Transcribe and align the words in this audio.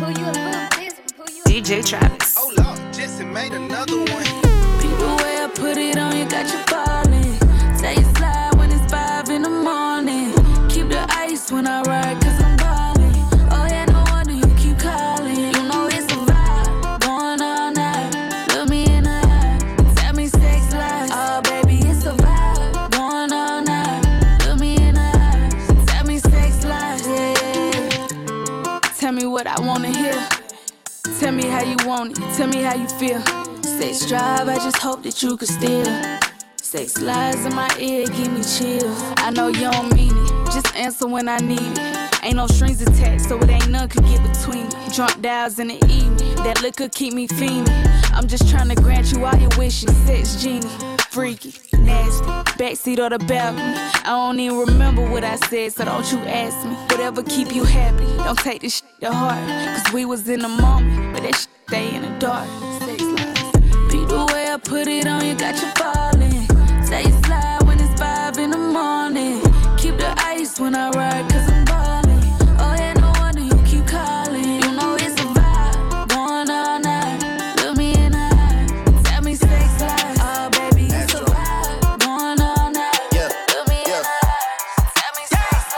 DJ 0.00 1.84
Travis. 1.84 2.34
Oh 2.38 2.50
Lord, 2.56 2.78
Jesse 2.94 3.22
made 3.22 3.52
another 3.52 3.98
one. 3.98 4.24
Peep 4.80 4.96
the 4.98 5.22
way 5.22 5.44
I 5.44 5.50
put 5.54 5.76
it 5.76 5.98
on 5.98 6.16
you, 6.16 6.24
got 6.24 6.50
you 6.50 6.58
falling. 6.68 6.89
Tell 32.40 32.48
me 32.48 32.62
how 32.62 32.74
you 32.74 32.88
feel. 32.88 33.20
Sex 33.62 34.06
drive, 34.06 34.48
I 34.48 34.54
just 34.54 34.78
hope 34.78 35.02
that 35.02 35.22
you 35.22 35.36
could 35.36 35.46
steal. 35.46 35.84
Sex 36.56 36.98
lies 36.98 37.44
in 37.44 37.54
my 37.54 37.68
ear, 37.78 38.06
give 38.06 38.32
me 38.32 38.42
chills. 38.42 38.98
I 39.18 39.28
know 39.28 39.48
you 39.48 39.70
don't 39.70 39.94
mean 39.94 40.16
it. 40.16 40.46
Just 40.46 40.74
answer 40.74 41.06
when 41.06 41.28
I 41.28 41.36
need 41.36 41.60
it. 41.60 42.24
Ain't 42.24 42.36
no 42.36 42.46
strings 42.46 42.80
attached, 42.80 43.26
so 43.26 43.36
it 43.40 43.50
ain't 43.50 43.68
none 43.68 43.90
could 43.90 44.06
get 44.06 44.22
between 44.32 44.64
me. 44.68 44.94
Drunk 44.94 45.20
dials 45.20 45.58
in 45.58 45.68
the 45.68 45.84
evening, 45.84 46.34
that 46.36 46.62
liquor 46.62 46.88
keep 46.88 47.12
me 47.12 47.28
fiending. 47.28 47.68
I'm 48.14 48.26
just 48.26 48.48
trying 48.48 48.70
to 48.70 48.74
grant 48.74 49.12
you 49.12 49.22
all 49.26 49.36
your 49.36 49.50
wishes. 49.58 49.94
Sex 50.06 50.42
genie, 50.42 50.66
freaky, 51.10 51.52
nasty, 51.76 52.24
backseat 52.56 53.00
or 53.00 53.10
the 53.10 53.18
balcony. 53.18 53.74
I 54.06 54.16
don't 54.16 54.40
even 54.40 54.60
remember 54.60 55.06
what 55.10 55.24
I 55.24 55.36
said, 55.36 55.74
so 55.74 55.84
don't 55.84 56.10
you 56.10 56.18
ask 56.20 56.66
me. 56.66 56.72
Whatever 56.88 57.22
keep 57.22 57.54
you 57.54 57.64
happy, 57.64 58.06
don't 58.24 58.38
take 58.38 58.62
this 58.62 58.76
shit 58.76 59.00
to 59.02 59.12
heart. 59.12 59.76
Cause 59.76 59.92
we 59.92 60.06
was 60.06 60.26
in 60.26 60.40
the 60.40 60.48
moment, 60.48 61.12
but 61.12 61.22
that 61.22 61.34
shit 61.34 61.59
stay 61.70 61.94
in 61.94 62.02
the 62.02 62.10
dark. 62.18 62.48
Lies. 62.80 62.98
Beat 63.90 64.08
the 64.08 64.24
way 64.32 64.44
I 64.50 64.58
put 64.62 64.88
it 64.88 65.06
on 65.06 65.24
you, 65.24 65.34
got 65.36 65.54
you 65.62 65.68
falling. 65.80 66.46
Say 66.84 67.02
it 67.04 67.24
slide 67.24 67.62
when 67.66 67.78
it's 67.78 67.94
five 68.00 68.36
in 68.38 68.50
the 68.50 68.58
morning. 68.58 69.40
Keep 69.78 69.98
the 69.98 70.12
ice 70.18 70.58
when 70.58 70.74
I 70.74 70.90
ride, 70.90 71.30
cause 71.30 71.48
I'm 71.48 71.64
ballin'. 71.64 72.22
Oh 72.58 72.74
yeah, 72.76 72.94
no 72.94 73.12
wonder 73.20 73.42
you 73.50 73.58
keep 73.70 73.86
calling. 73.86 74.54
You 74.62 74.72
know 74.78 74.96
it's 74.96 75.14
a 75.24 75.26
vibe, 75.38 76.08
going 76.08 76.50
all 76.50 76.80
night. 76.80 77.18
Look 77.62 77.76
me 77.76 77.94
in 78.04 78.10
the 78.18 78.28
eye, 78.46 78.66
tell 79.04 79.22
me 79.22 79.34
sex 79.36 79.80
lies. 79.80 80.18
Oh 80.28 80.50
baby, 80.58 80.86
it's 80.90 81.14
a 81.14 81.22
vibe, 81.22 81.80
going 82.04 82.40
all 82.50 82.68
night. 82.80 83.00
Look 83.52 83.66
me 83.70 83.78
in 83.94 84.02
the 84.08 84.16
eye, 84.26 84.90
tell 84.98 85.12
me 85.18 85.24
sex 85.34 85.72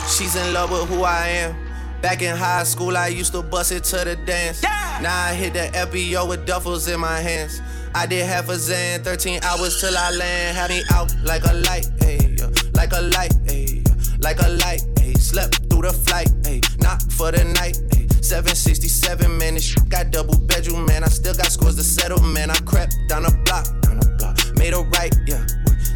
lies. 0.00 0.12
She's 0.14 0.34
in 0.34 0.54
love 0.54 0.70
with 0.70 0.88
who 0.88 1.02
I 1.02 1.26
am. 1.44 1.69
Back 2.02 2.22
in 2.22 2.34
high 2.34 2.64
school, 2.64 2.96
I 2.96 3.08
used 3.08 3.32
to 3.32 3.42
bust 3.42 3.72
it 3.72 3.84
to 3.84 3.96
the 4.04 4.16
dance. 4.16 4.62
Now 4.62 5.26
I 5.26 5.34
hit 5.34 5.52
the 5.52 5.70
FBO 5.76 6.28
with 6.28 6.46
duffels 6.46 6.92
in 6.92 6.98
my 6.98 7.20
hands. 7.20 7.60
I 7.94 8.06
did 8.06 8.24
half 8.24 8.48
a 8.48 8.56
Zan, 8.56 9.02
13 9.02 9.40
hours 9.42 9.80
till 9.80 9.96
I 9.96 10.10
land. 10.12 10.56
Had 10.56 10.70
me 10.70 10.82
out 10.92 11.14
like 11.24 11.44
a 11.44 11.52
light, 11.52 11.86
ayy, 12.00 12.38
yeah. 12.38 12.46
like 12.74 12.92
a 12.92 13.02
light, 13.02 13.32
ayy, 13.46 13.86
yeah. 13.86 14.16
like 14.20 14.38
a 14.40 14.48
light, 14.48 14.80
ayy. 14.96 15.18
Slept 15.18 15.68
through 15.68 15.82
the 15.82 15.92
flight, 15.92 16.28
ayy, 16.44 16.62
not 16.80 17.02
for 17.12 17.32
the 17.32 17.44
night, 17.44 17.76
ayy. 17.90 18.24
767, 18.24 19.36
man, 19.38 19.54
this 19.54 19.64
shit 19.64 19.88
got 19.90 20.10
double 20.10 20.38
bedroom, 20.38 20.86
man. 20.86 21.04
I 21.04 21.08
still 21.08 21.34
got 21.34 21.46
scores 21.46 21.76
to 21.76 21.82
settle, 21.82 22.22
man. 22.22 22.48
I 22.48 22.56
crept 22.64 22.96
down 23.08 23.24
the 23.24 23.36
block, 23.44 23.66
down 23.82 23.98
the 23.98 24.08
block, 24.18 24.38
made 24.56 24.72
a 24.72 24.80
right, 24.96 25.14
yeah. 25.26 25.44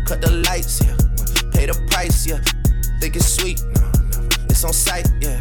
Cut 0.04 0.20
the 0.20 0.30
lights, 0.48 0.84
yeah. 0.84 0.96
Pay 1.52 1.66
the 1.66 1.80
price, 1.90 2.26
yeah. 2.26 2.40
Think 3.00 3.16
it's 3.16 3.28
sweet, 3.28 3.62
no, 3.76 3.88
no. 4.10 4.28
It's 4.50 4.64
on 4.64 4.72
sight, 4.72 5.08
yeah. 5.20 5.40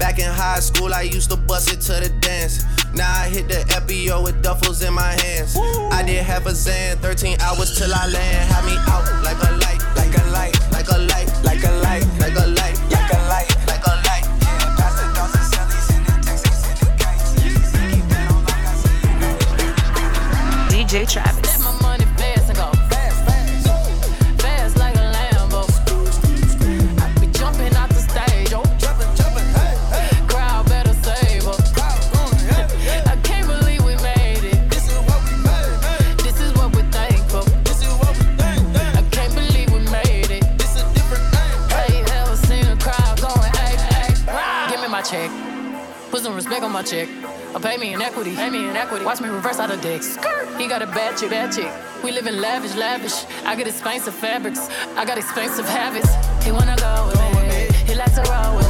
Back 0.00 0.18
in 0.18 0.24
high 0.24 0.60
school, 0.60 0.94
I 0.94 1.02
used 1.02 1.30
to 1.30 1.36
bust 1.36 1.70
it 1.70 1.82
to 1.82 1.92
the 2.00 2.08
dance. 2.20 2.64
Now 2.94 3.12
I 3.12 3.28
hit 3.28 3.48
the 3.48 3.60
FBO 3.68 4.24
with 4.24 4.42
duffels 4.42 4.84
in 4.84 4.94
my 4.94 5.12
hands. 5.22 5.56
I 5.92 6.02
did 6.02 6.24
half 6.24 6.46
a 6.46 6.54
Zan, 6.54 6.96
13 6.96 7.38
hours 7.40 7.78
till 7.78 7.92
I 7.94 8.06
land. 8.06 8.50
Had 8.50 8.64
me 8.64 8.76
out 8.88 9.04
like 9.22 9.36
a 9.36 9.52
light, 9.60 9.82
like 9.94 10.16
a 10.16 10.24
light, 10.30 10.56
like 10.72 10.88
a 10.88 10.98
light, 10.98 11.28
like 11.44 11.62
a 11.62 11.74
light, 11.84 12.02
like 12.18 12.34
a 12.34 12.46
light, 12.56 12.80
like 12.98 13.12
a 13.12 13.26
light, 13.28 13.56
like 13.68 13.86
a 13.86 13.94
light. 14.06 14.24
DJ 20.70 21.06
Travis. 21.06 21.39
My 45.00 45.06
check. 45.06 45.30
Put 46.10 46.20
some 46.20 46.34
respect 46.34 46.62
on 46.62 46.72
my 46.72 46.82
check. 46.82 47.08
Or 47.54 47.60
pay 47.60 47.78
me 47.78 47.94
in 47.94 48.02
equity. 48.02 48.34
Pay 48.34 48.50
me 48.50 48.68
in 48.68 48.76
equity. 48.76 49.04
Watch 49.04 49.20
me 49.20 49.28
reverse 49.28 49.58
out 49.58 49.70
of 49.70 49.80
dicks. 49.80 50.16
He 50.58 50.68
got 50.68 50.82
a 50.82 50.86
bad 50.86 51.16
chick, 51.16 51.30
bad 51.30 51.52
chick. 51.52 51.72
We 52.04 52.12
live 52.12 52.26
in 52.26 52.40
lavish, 52.40 52.74
lavish. 52.74 53.24
I 53.46 53.56
get 53.56 53.66
expensive 53.66 54.14
fabrics. 54.14 54.68
I 54.96 55.04
got 55.06 55.16
expensive 55.16 55.66
habits. 55.66 56.10
He 56.44 56.52
wanna 56.52 56.76
go 56.76 57.06
with 57.06 57.18
me. 57.18 57.76
He 57.86 57.94
likes 57.94 58.14
to 58.16 58.22
roll 58.30 58.56
with 58.56 58.68
me. 58.68 58.69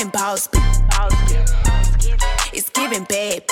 Giving 0.00 0.12
boss. 0.12 0.48
It's 2.52 2.70
giving 2.70 3.04
bad. 3.04 3.42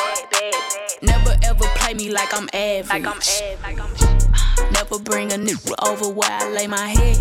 Never 1.03 1.37
ever 1.43 1.65
play 1.77 1.95
me 1.95 2.11
like 2.11 2.33
I'm 2.33 2.49
average. 2.55 3.43
Never 4.73 4.99
bring 4.99 5.33
a 5.33 5.37
nigga 5.37 5.75
over 5.87 6.09
where 6.09 6.31
I 6.31 6.49
lay 6.49 6.67
my 6.67 6.89
head. 6.89 7.19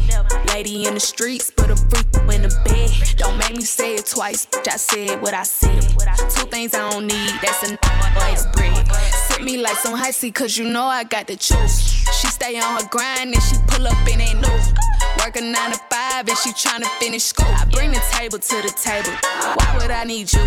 Lady 0.50 0.86
in 0.86 0.94
the 0.94 1.00
streets, 1.00 1.52
put 1.52 1.70
a 1.70 1.76
freak 1.76 2.08
in 2.34 2.44
the 2.44 2.62
bed. 2.64 3.18
Don't 3.18 3.38
make 3.38 3.56
me 3.56 3.64
say 3.64 3.96
it 3.96 4.06
twice, 4.06 4.46
bitch. 4.46 4.72
I 4.72 4.78
said 4.78 5.22
what 5.22 5.34
I 5.34 5.44
said. 5.44 5.82
Two 6.30 6.48
things 6.48 6.74
I 6.74 6.90
don't 6.90 7.08
need, 7.08 7.32
that's 7.42 7.70
a 7.70 7.78
ice 8.22 8.46
bread. 8.54 8.88
Sip 9.28 9.42
me 9.42 9.58
like 9.58 9.76
some 9.76 9.98
high 9.98 10.14
cause 10.32 10.58
you 10.58 10.70
know 10.70 10.86
I 10.86 11.04
got 11.04 11.28
the 11.28 11.36
juice. 11.36 11.80
She 12.20 12.28
stay 12.28 12.58
on 12.60 12.82
her 12.82 12.88
grind 12.90 13.34
and 13.34 13.44
she 13.44 13.58
pull 13.68 13.88
up 13.88 14.08
in 14.08 14.22
ain't 14.22 14.42
loose. 14.42 14.74
Work 15.20 15.36
a 15.36 15.42
nine 15.42 15.72
to 15.72 15.80
five 15.90 16.28
and 16.28 16.38
she 16.38 16.52
tryna 16.52 16.88
finish 17.00 17.24
school. 17.24 17.46
I 17.48 17.66
bring 17.66 17.92
the 17.92 18.02
table 18.12 18.40
to 18.40 18.56
the 18.62 18.74
table. 18.76 19.12
Why 19.56 19.78
would 19.80 19.92
I 19.92 20.04
need 20.04 20.32
you? 20.34 20.42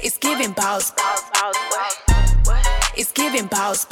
It's 0.00 0.18
giving 0.18 0.52
boss. 0.52 0.92
It's 2.96 3.12
giving 3.12 3.46
boss. 3.46 3.86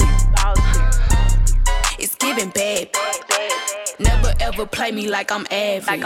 It's 1.98 2.14
giving 2.16 2.50
bad. 2.50 2.90
Never 3.98 4.34
ever 4.40 4.66
play 4.66 4.92
me 4.92 5.08
like 5.08 5.32
I'm 5.32 5.46
average. 5.50 6.02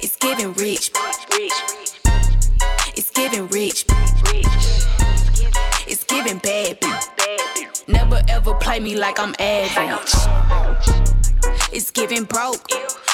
It's 0.00 0.16
giving 0.16 0.52
rich. 0.54 0.90
Rich, 0.94 1.26
rich, 1.32 1.52
rich, 1.74 1.92
rich. 2.04 2.74
It's 2.96 3.10
giving 3.10 3.48
rich. 3.48 3.84
It's 5.86 6.04
giving 6.04 6.38
bad. 6.38 6.78
Never 7.86 8.22
ever 8.28 8.54
play 8.54 8.80
me 8.80 8.94
like 8.96 9.18
I'm 9.18 9.34
average. 9.38 11.07
It's 11.70 11.90
giving 11.90 12.24
broke. 12.24 12.66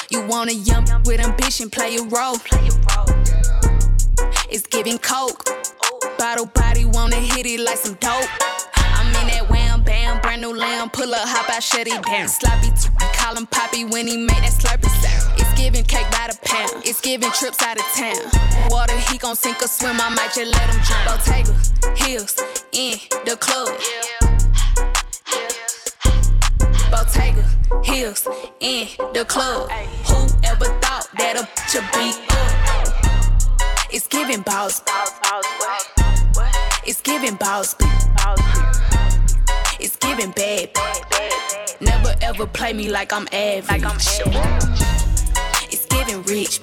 You 0.09 0.25
want 0.27 0.49
a 0.49 0.53
young 0.53 0.85
with 1.05 1.19
ambition, 1.19 1.69
play 1.69 1.97
a 1.97 2.03
role. 2.03 2.37
It's 4.49 4.65
giving 4.67 4.97
coke. 4.97 5.43
Bottle 6.17 6.45
body 6.45 6.85
wanna 6.85 7.17
hit 7.17 7.45
it 7.45 7.59
like 7.59 7.77
some 7.77 7.95
dope. 7.95 8.29
I'm 8.75 9.07
in 9.07 9.27
that 9.27 9.49
wham 9.49 9.83
bam, 9.83 10.21
brand 10.21 10.41
new 10.41 10.55
lamb. 10.55 10.89
Pull 10.89 11.13
up, 11.13 11.27
hop 11.27 11.49
out, 11.49 11.61
shut 11.61 11.87
it 11.87 12.01
down. 12.03 12.29
Sloppy, 12.29 12.69
t- 12.69 12.89
call 13.13 13.35
him 13.35 13.45
Poppy 13.47 13.83
when 13.83 14.07
he 14.07 14.17
made 14.17 14.29
that 14.29 14.53
slurpy 14.53 14.89
sound. 15.03 15.33
It's 15.39 15.53
giving 15.59 15.83
cake 15.83 16.09
by 16.11 16.29
the 16.31 16.39
pound. 16.45 16.85
It's 16.85 17.01
giving 17.01 17.31
trips 17.31 17.61
out 17.61 17.77
of 17.77 17.85
town. 17.93 18.69
Water, 18.69 18.97
he 19.11 19.17
gon' 19.17 19.35
sink 19.35 19.61
or 19.61 19.67
swim. 19.67 19.99
I 19.99 20.09
might 20.09 20.31
just 20.33 20.51
let 20.51 20.69
him 20.69 20.81
drown. 20.81 21.05
Bottega, 21.05 21.95
heels, 21.95 22.35
in 22.71 22.97
the 23.25 23.35
club. 23.35 23.67
Heels, 27.83 28.27
in 28.59 28.87
the 29.13 29.25
club. 29.27 29.69
Who 29.71 30.15
ever 30.43 30.65
thought 30.81 31.07
that 31.17 31.37
a 31.37 31.45
bitch 31.45 31.81
be 31.93 32.11
up? 32.29 32.45
It's 33.91 34.07
giving 34.07 34.41
balls. 34.41 34.81
It's 36.85 37.01
giving 37.01 37.35
balls. 37.35 37.75
It's 39.79 39.95
giving 39.97 40.31
bad. 40.31 40.69
Never 41.81 42.13
ever 42.21 42.45
play 42.45 42.73
me 42.73 42.89
like 42.89 43.13
I'm 43.13 43.27
average. 43.31 43.83
It's 45.71 45.85
giving 45.85 46.23
rich. 46.23 46.59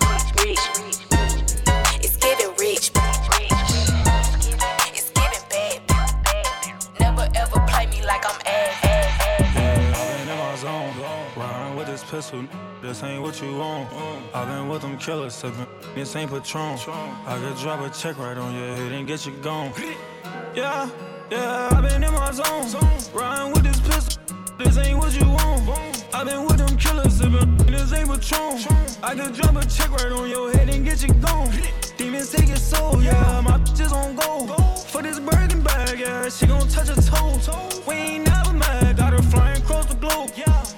Pistol. 12.13 12.45
This 12.83 13.03
ain't 13.03 13.23
what 13.23 13.41
you 13.41 13.57
want. 13.57 13.89
Mm. 13.89 14.23
I've 14.35 14.47
been 14.47 14.69
with 14.69 14.83
them 14.83 14.99
killers, 14.99 15.35
sipping. 15.35 15.67
This 15.95 16.15
ain't 16.15 16.31
Patron. 16.31 16.79
I 17.27 17.39
could 17.41 17.57
drop 17.57 17.81
a 17.81 17.89
check 17.89 18.19
right 18.19 18.37
on 18.37 18.55
your 18.55 18.77
head 18.77 18.93
and 18.93 19.07
get 19.07 19.25
you 19.25 19.33
gone. 19.41 19.73
Yeah, 20.55 20.91
yeah, 21.31 21.71
I've 21.73 21.83
been 21.89 22.05
in 22.05 22.13
my 22.13 22.31
zone, 22.33 22.69
riding 23.15 23.55
with 23.55 23.63
this 23.63 23.81
pistol. 23.81 24.23
This 24.59 24.77
ain't 24.77 24.99
what 24.99 25.19
you 25.19 25.27
want. 25.27 26.07
I've 26.13 26.27
been 26.27 26.45
with 26.45 26.59
them 26.59 26.77
killers, 26.77 27.15
sipping. 27.15 27.57
This 27.73 27.91
ain't 27.95 28.11
Patron. 28.11 28.59
I 29.03 29.15
could 29.15 29.33
drop 29.33 29.57
a 29.57 29.67
check 29.67 29.91
right 29.91 30.13
on 30.13 30.29
your 30.29 30.53
head 30.53 30.69
and 30.69 30.85
get 30.85 31.03
you 31.03 31.15
gone. 31.15 31.51
Demons 31.97 32.31
take 32.31 32.49
your 32.49 32.59
soul, 32.59 33.03
yeah. 33.03 33.41
My 33.41 33.57
bitches 33.57 33.91
on 33.91 34.17
go. 34.17 34.53
For 34.93 35.01
this 35.01 35.19
Birkin 35.19 35.63
bag, 35.63 35.99
yeah. 35.99 36.29
She 36.29 36.47
gon' 36.47 36.69
touch 36.69 36.89
her 36.89 37.01
toes. 37.11 37.81
We 37.89 37.95
ain't 37.95 38.27
never 38.27 38.53
mad. 38.53 38.99
Got 38.99 39.15
her 39.15 39.23
flying 39.23 39.63
across 39.63 39.87
the 39.87 39.95
globe. 39.95 40.31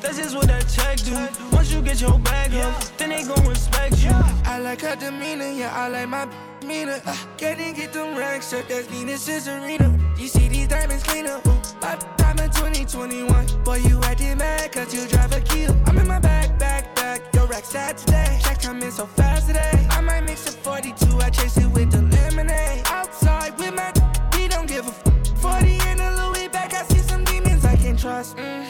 That's 0.04 0.18
just 0.18 0.36
what 0.36 0.48
that 0.48 0.68
check 0.68 0.98
do. 0.98 1.16
Once 1.56 1.72
you 1.72 1.80
get 1.80 1.98
your 1.98 2.18
bag 2.18 2.52
up, 2.56 2.78
then 2.98 3.08
they 3.08 3.22
gon' 3.22 3.48
respect 3.48 4.04
you. 4.04 4.10
I 4.44 4.58
like 4.58 4.82
her 4.82 4.96
demeanor, 4.96 5.50
yeah, 5.50 5.72
I 5.74 5.88
like 5.88 6.10
my 6.10 6.28
demeanor. 6.60 7.00
Uh, 7.06 7.16
can't 7.38 7.58
even 7.58 7.72
get 7.72 7.94
them 7.94 8.14
racks 8.14 8.52
up, 8.52 8.68
that's 8.68 8.86
Venus 8.88 9.26
is 9.28 9.48
arena. 9.48 9.98
You 10.18 10.28
see 10.28 10.48
these 10.48 10.68
diamonds 10.68 11.04
cleaner, 11.04 11.40
ooh, 11.46 11.58
my 11.80 11.96
diamond 12.18 12.52
2021. 12.52 13.64
Boy, 13.64 13.76
you 13.76 13.98
acting 14.02 14.36
mad, 14.36 14.72
cause 14.72 14.94
you 14.94 15.08
drive 15.08 15.32
a 15.32 15.40
Kia. 15.40 15.70
I'm 15.86 15.96
in 15.96 16.06
my 16.06 16.18
back, 16.18 16.58
back, 16.58 16.94
back, 16.94 17.22
your 17.32 17.46
rack 17.46 17.64
sad 17.64 17.96
today. 17.96 18.38
Check 18.42 18.60
coming 18.60 18.90
so 18.90 19.06
fast 19.06 19.46
today. 19.46 19.86
I 19.88 20.02
might 20.02 20.24
mix 20.26 20.46
a 20.46 20.52
42, 20.52 21.18
I 21.20 21.30
chase 21.30 21.56
it 21.56 21.68
with 21.68 21.90
the 21.90 22.02
lemonade. 22.02 22.82
Outside 22.88 23.58
with 23.58 23.72
my, 23.72 23.90
he 24.36 24.48
don't 24.48 24.68
give 24.68 24.86
a 24.86 24.90
f. 24.90 25.40
40 25.40 25.78
in 25.88 25.98
a 25.98 26.28
Louis 26.28 26.48
back, 26.48 26.74
I 26.74 26.82
see 26.82 26.98
some 26.98 27.24
demons 27.24 27.64
I 27.64 27.76
can't 27.76 27.98
trust. 27.98 28.36
Mm-hmm. 28.36 28.63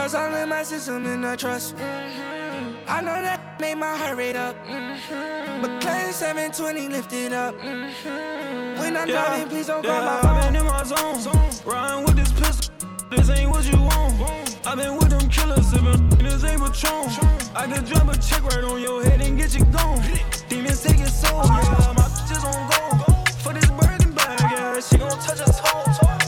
Trust 0.00 0.14
all 0.14 0.34
in 0.34 0.48
my 0.48 0.62
system 0.62 1.04
and 1.04 1.26
I 1.26 1.36
trust. 1.36 1.76
Mm-hmm. 1.76 2.88
I 2.88 3.02
know 3.02 3.20
that 3.20 3.60
made 3.60 3.74
my 3.74 3.94
heart 3.94 4.16
rate 4.16 4.34
up. 4.34 4.56
Mm-hmm. 4.64 5.60
But 5.60 5.82
claim 5.82 6.10
720 6.10 6.88
lifted 6.88 7.34
up. 7.34 7.54
Mm-hmm. 7.56 8.80
When 8.80 8.96
I'm 8.96 9.06
Yeah, 9.06 9.26
driving, 9.26 9.48
please 9.50 9.66
don't 9.66 9.84
call 9.84 9.92
yeah, 9.92 10.04
my 10.06 10.16
I've 10.16 10.22
phone. 10.22 10.52
been 10.54 10.56
in 10.56 10.66
my 10.66 10.84
zone, 10.84 11.50
riding 11.66 12.04
with 12.06 12.16
this 12.16 12.32
pistol. 12.32 12.74
This 13.10 13.28
ain't 13.28 13.50
what 13.50 13.70
you 13.70 13.78
want. 13.78 14.56
I've 14.66 14.78
been 14.78 14.96
with 14.96 15.10
them 15.10 15.28
killers, 15.28 15.66
sipping. 15.66 16.08
This 16.16 16.44
ain't 16.44 16.62
Patron. 16.62 17.10
I 17.54 17.66
could 17.70 17.84
drop 17.84 18.08
a 18.08 18.16
check 18.18 18.42
right 18.44 18.64
on 18.64 18.80
your 18.80 19.04
head 19.04 19.20
and 19.20 19.36
get 19.36 19.54
you 19.54 19.66
gone. 19.66 20.00
Demons 20.48 20.82
take 20.82 20.96
your 20.98 21.08
soul, 21.08 21.44
yeah. 21.44 21.92
My 21.94 22.08
bitches 22.08 22.42
on 22.48 22.60
go. 22.72 23.04
For 23.44 23.52
this 23.52 23.68
Birkin 23.68 24.14
bag, 24.14 24.40
yeah. 24.40 24.80
She 24.80 24.96
gon' 24.96 25.10
touch 25.10 25.40
her 25.40 25.44
toes. 25.44 26.19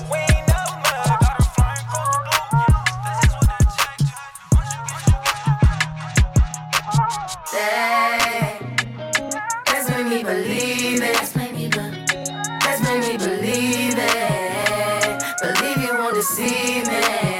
Deceive 16.22 16.86
me. 16.86 17.31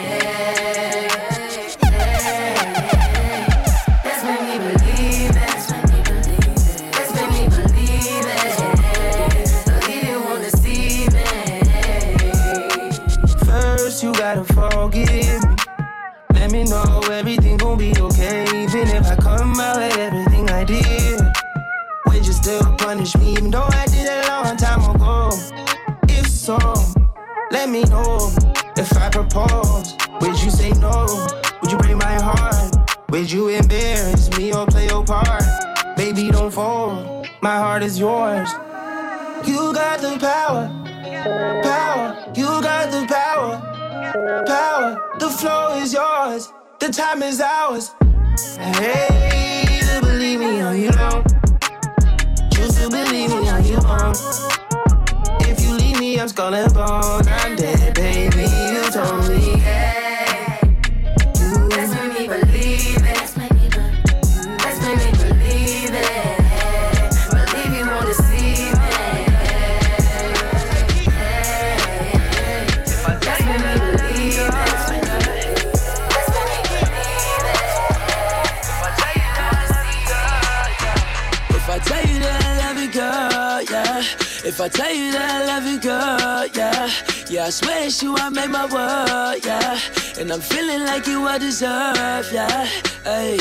Swear 87.52 87.86
you, 87.86 88.16
I 88.16 88.30
made 88.30 88.50
my 88.50 88.64
world, 88.64 89.44
yeah. 89.44 89.78
And 90.18 90.32
I'm 90.32 90.40
feeling 90.40 90.80
like 90.80 91.06
you 91.06 91.26
I 91.28 91.38
deserve, 91.38 92.32
yeah. 92.32 92.64
Hey, 93.04 93.38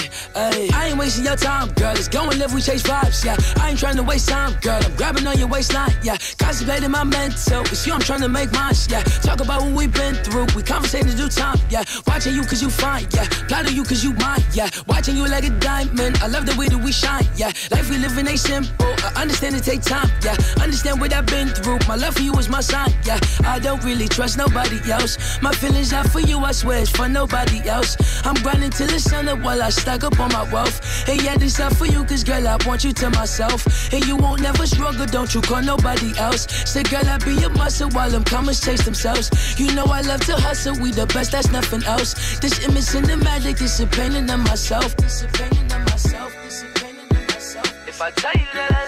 hey. 0.49 0.69
I 0.73 0.87
ain't 0.87 0.97
wasting 0.97 1.25
your 1.25 1.35
time, 1.35 1.69
girl. 1.73 1.93
Let's 1.93 2.07
go 2.07 2.29
and 2.29 2.39
live, 2.39 2.53
we 2.53 2.61
chase 2.61 2.83
vibes, 2.83 3.23
yeah. 3.23 3.37
I 3.61 3.69
ain't 3.69 3.79
trying 3.79 3.97
to 3.97 4.03
waste 4.03 4.29
time, 4.29 4.57
girl. 4.61 4.79
I'm 4.83 4.95
grabbing 4.95 5.27
on 5.27 5.37
your 5.37 5.47
waistline, 5.47 5.93
yeah. 6.03 6.17
Contemplating 6.37 6.91
my 6.91 7.03
mental. 7.03 7.61
It's 7.61 7.85
you 7.85 7.93
I'm 7.93 7.99
trying 8.01 8.21
to 8.21 8.29
make 8.29 8.51
mine, 8.51 8.75
yeah. 8.89 9.03
Talk 9.21 9.41
about 9.41 9.61
what 9.61 9.71
we've 9.73 9.93
been 9.93 10.15
through. 10.15 10.47
We 10.55 10.63
conversating 10.63 11.15
do 11.15 11.27
time, 11.27 11.59
yeah. 11.69 11.83
Watching 12.07 12.35
you 12.35 12.43
cause 12.43 12.61
you 12.61 12.69
fine, 12.69 13.07
yeah. 13.13 13.27
Plotting 13.47 13.75
you 13.75 13.83
cause 13.83 14.03
you 14.03 14.13
mine, 14.13 14.43
yeah. 14.53 14.69
Watching 14.87 15.17
you 15.17 15.27
like 15.27 15.43
a 15.43 15.49
diamond. 15.59 16.17
I 16.21 16.27
love 16.27 16.45
the 16.45 16.55
way 16.57 16.67
that 16.67 16.77
we 16.77 16.91
shine, 16.91 17.27
yeah. 17.35 17.51
Life 17.71 17.89
we 17.89 17.97
living 17.97 18.27
ain't 18.27 18.39
simple. 18.39 18.93
I 19.03 19.21
understand 19.21 19.55
it 19.55 19.63
take 19.63 19.81
time, 19.81 20.09
yeah. 20.23 20.35
Understand 20.61 21.01
what 21.01 21.13
I've 21.13 21.25
been 21.25 21.49
through. 21.49 21.79
My 21.87 21.95
love 21.95 22.15
for 22.15 22.21
you 22.21 22.33
is 22.35 22.49
my 22.49 22.61
sign, 22.61 22.93
yeah. 23.05 23.19
I 23.45 23.59
don't 23.59 23.83
really 23.83 24.07
trust 24.07 24.37
nobody 24.37 24.79
else. 24.91 25.41
My 25.41 25.51
feelings 25.51 25.93
are 25.93 26.07
for 26.07 26.19
you, 26.19 26.39
I 26.39 26.51
swear 26.51 26.79
it's 26.79 26.89
for 26.89 27.09
nobody 27.09 27.67
else. 27.67 27.97
I'm 28.25 28.35
grinding 28.35 28.71
till 28.71 28.87
the 28.87 28.99
sun 28.99 29.27
up 29.27 29.39
while 29.39 29.61
I 29.61 29.69
stack 29.69 30.03
up 30.03 30.19
on 30.19 30.30
my 30.31 30.43
wealth. 30.51 31.05
Hey, 31.05 31.17
yeah, 31.23 31.37
this 31.37 31.59
out 31.59 31.75
for 31.75 31.85
you, 31.85 32.03
cause 32.05 32.23
girl, 32.23 32.47
I 32.47 32.57
want 32.65 32.83
you 32.83 32.93
to 32.93 33.09
myself. 33.11 33.65
And 33.93 34.05
you 34.05 34.15
won't 34.15 34.41
never 34.41 34.65
struggle, 34.65 35.05
don't 35.05 35.33
you 35.33 35.41
call 35.41 35.61
nobody 35.61 36.17
else. 36.17 36.47
Say, 36.69 36.83
girl, 36.83 37.07
I 37.07 37.17
be 37.17 37.33
your 37.35 37.49
muscle 37.51 37.89
while 37.89 38.09
them 38.09 38.23
commas 38.23 38.61
chase 38.61 38.83
themselves. 38.85 39.29
You 39.59 39.73
know 39.73 39.85
I 39.85 40.01
love 40.01 40.21
to 40.25 40.33
hustle, 40.33 40.75
we 40.79 40.91
the 40.91 41.05
best, 41.07 41.31
that's 41.31 41.51
nothing 41.51 41.83
else. 41.83 42.39
This 42.39 42.63
image 42.65 42.85
cinematic, 42.85 43.57
this 43.59 43.79
is 43.79 43.89
painting 43.89 44.29
on 44.29 44.41
myself. 44.41 44.95
This 44.97 45.23
is 45.23 45.31
painting 45.31 45.71
on 45.71 45.83
myself, 45.85 46.33
this 46.43 46.63
is 46.63 46.71
painting 46.75 47.17
on 47.17 47.23
myself. 47.27 47.87
If 47.87 48.01
I 48.01 48.11
tell 48.11 48.33
you 48.33 48.47
that 48.53 48.71
I 48.71 48.80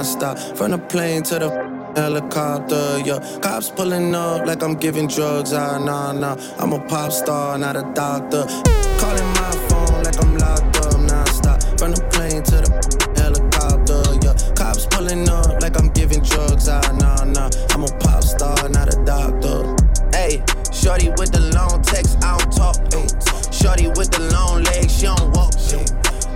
nonstop. 0.00 0.56
From 0.56 0.70
the 0.70 0.78
plane 0.78 1.22
to 1.24 1.38
the 1.38 1.50
helicopter, 1.94 3.00
yeah. 3.04 3.18
Cops 3.40 3.70
pulling 3.70 4.14
up 4.14 4.46
like 4.46 4.62
I'm 4.62 4.74
giving 4.74 5.06
drugs. 5.06 5.52
Ah, 5.52 5.78
nah, 5.78 6.12
nah. 6.12 6.36
I'm 6.58 6.72
a 6.72 6.80
pop 6.88 7.12
star, 7.12 7.58
not 7.58 7.76
a 7.76 7.82
doctor. 7.94 8.44
Calling 8.98 9.30
my 9.40 9.52
phone 9.68 10.02
like 10.02 10.18
I'm 10.22 10.36
locked 10.38 10.76
up 10.78 11.00
nonstop. 11.08 11.78
From 11.78 11.92
the 11.92 12.02
plane 12.12 12.42
to 12.42 12.56
the 12.64 12.70
helicopter, 13.20 14.00
yeah. 14.24 14.54
Cops 14.54 14.86
pulling 14.86 15.28
up 15.28 15.60
like 15.60 15.78
I'm 15.78 15.90
giving 15.90 16.22
drugs. 16.22 16.68
Ah, 16.68 16.80
nah, 16.98 17.24
nah. 17.24 17.50
I'm 17.70 17.84
a 17.84 17.98
pop 17.98 18.22
star, 18.22 18.68
not 18.68 18.94
a 18.94 19.04
doctor. 19.04 19.76
Hey, 20.12 20.42
shorty 20.72 21.10
with 21.18 21.32
the 21.32 21.50
long 21.54 21.82
text, 21.82 22.16
I 22.24 22.38
don't 22.38 22.52
talk. 22.52 22.76
Ay. 22.94 23.06
Shorty 23.50 23.88
with 23.88 24.10
the 24.10 24.30
long 24.32 24.62
legs, 24.62 24.98
she 24.98 25.06
don't 25.06 25.36
walk. 25.36 25.50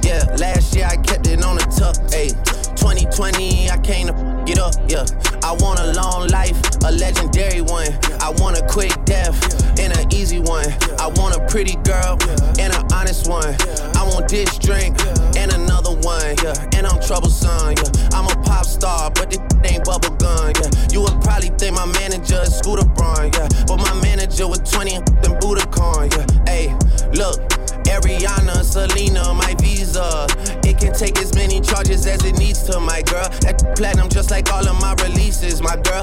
Yeah, 0.05 0.23
last 0.37 0.77
year 0.77 0.85
I 0.85 0.97
kept 0.97 1.27
it 1.27 1.43
on 1.43 1.57
the 1.57 1.65
tuck. 1.73 1.97
Ay. 2.13 2.29
2020, 2.77 3.49
I 3.49 3.54
came 3.85 4.07
to 4.07 4.43
get 4.47 4.59
up, 4.59 4.75
yeah. 4.89 5.05
I 5.45 5.53
want 5.61 5.79
a 5.79 5.93
long 5.93 6.29
life, 6.29 6.57
a 6.85 6.91
legendary 6.91 7.61
one. 7.61 7.93
I 8.21 8.31
want 8.39 8.59
a 8.59 8.67
quick 8.67 8.93
death 9.05 9.37
and 9.79 9.93
an 9.97 10.13
easy 10.13 10.41
one. 10.41 10.67
I 10.99 11.13
want 11.17 11.37
a 11.37 11.47
pretty 11.47 11.77
girl 11.85 12.17
and 12.59 12.73
an 12.73 12.85
honest 12.93 13.29
one. 13.29 13.55
I 13.95 14.03
want 14.09 14.29
this 14.29 14.57
drink 14.59 14.97
and 15.37 15.53
another 15.53 15.93
one, 16.01 16.35
yeah. 16.43 16.57
And 16.75 16.87
I'm 16.87 17.01
troublesome, 17.01 17.77
yeah. 17.77 18.09
I'm 18.17 18.27
a 18.27 18.43
pop 18.43 18.65
star, 18.65 19.11
but 19.11 19.31
this 19.31 19.41
ain't 19.65 19.85
bubble 19.85 20.17
gun, 20.17 20.55
yeah. 20.57 20.71
You 20.91 21.03
would 21.03 21.21
probably 21.21 21.51
think 21.51 21.77
my 21.77 21.87
manager 21.87 22.41
is 22.41 22.57
Scooter 22.57 22.89
Braun, 22.89 23.31
yeah. 23.35 23.49
But 23.67 23.77
my 23.77 23.95
manager 24.01 24.49
was 24.49 24.61
20 24.61 24.95
and 24.97 25.07
Budokan, 25.41 26.11
yeah. 26.17 26.45
Hey, 26.51 26.75
look. 27.13 27.55
Ariana, 27.85 28.65
Selena, 28.65 29.35
my 29.35 29.55
visa. 29.61 30.27
It 30.65 30.79
can 30.79 30.93
take 30.95 31.19
as 31.19 31.34
charges 31.65 32.07
as 32.07 32.25
it 32.25 32.39
needs 32.39 32.63
to, 32.65 32.79
my 32.81 33.03
girl. 33.03 33.29
That 33.41 33.75
platinum 33.77 34.09
just 34.09 34.31
like 34.31 34.51
all 34.53 34.67
of 34.67 34.81
my 34.81 34.95
releases, 35.03 35.61
my 35.63 35.77
girl. 35.77 36.03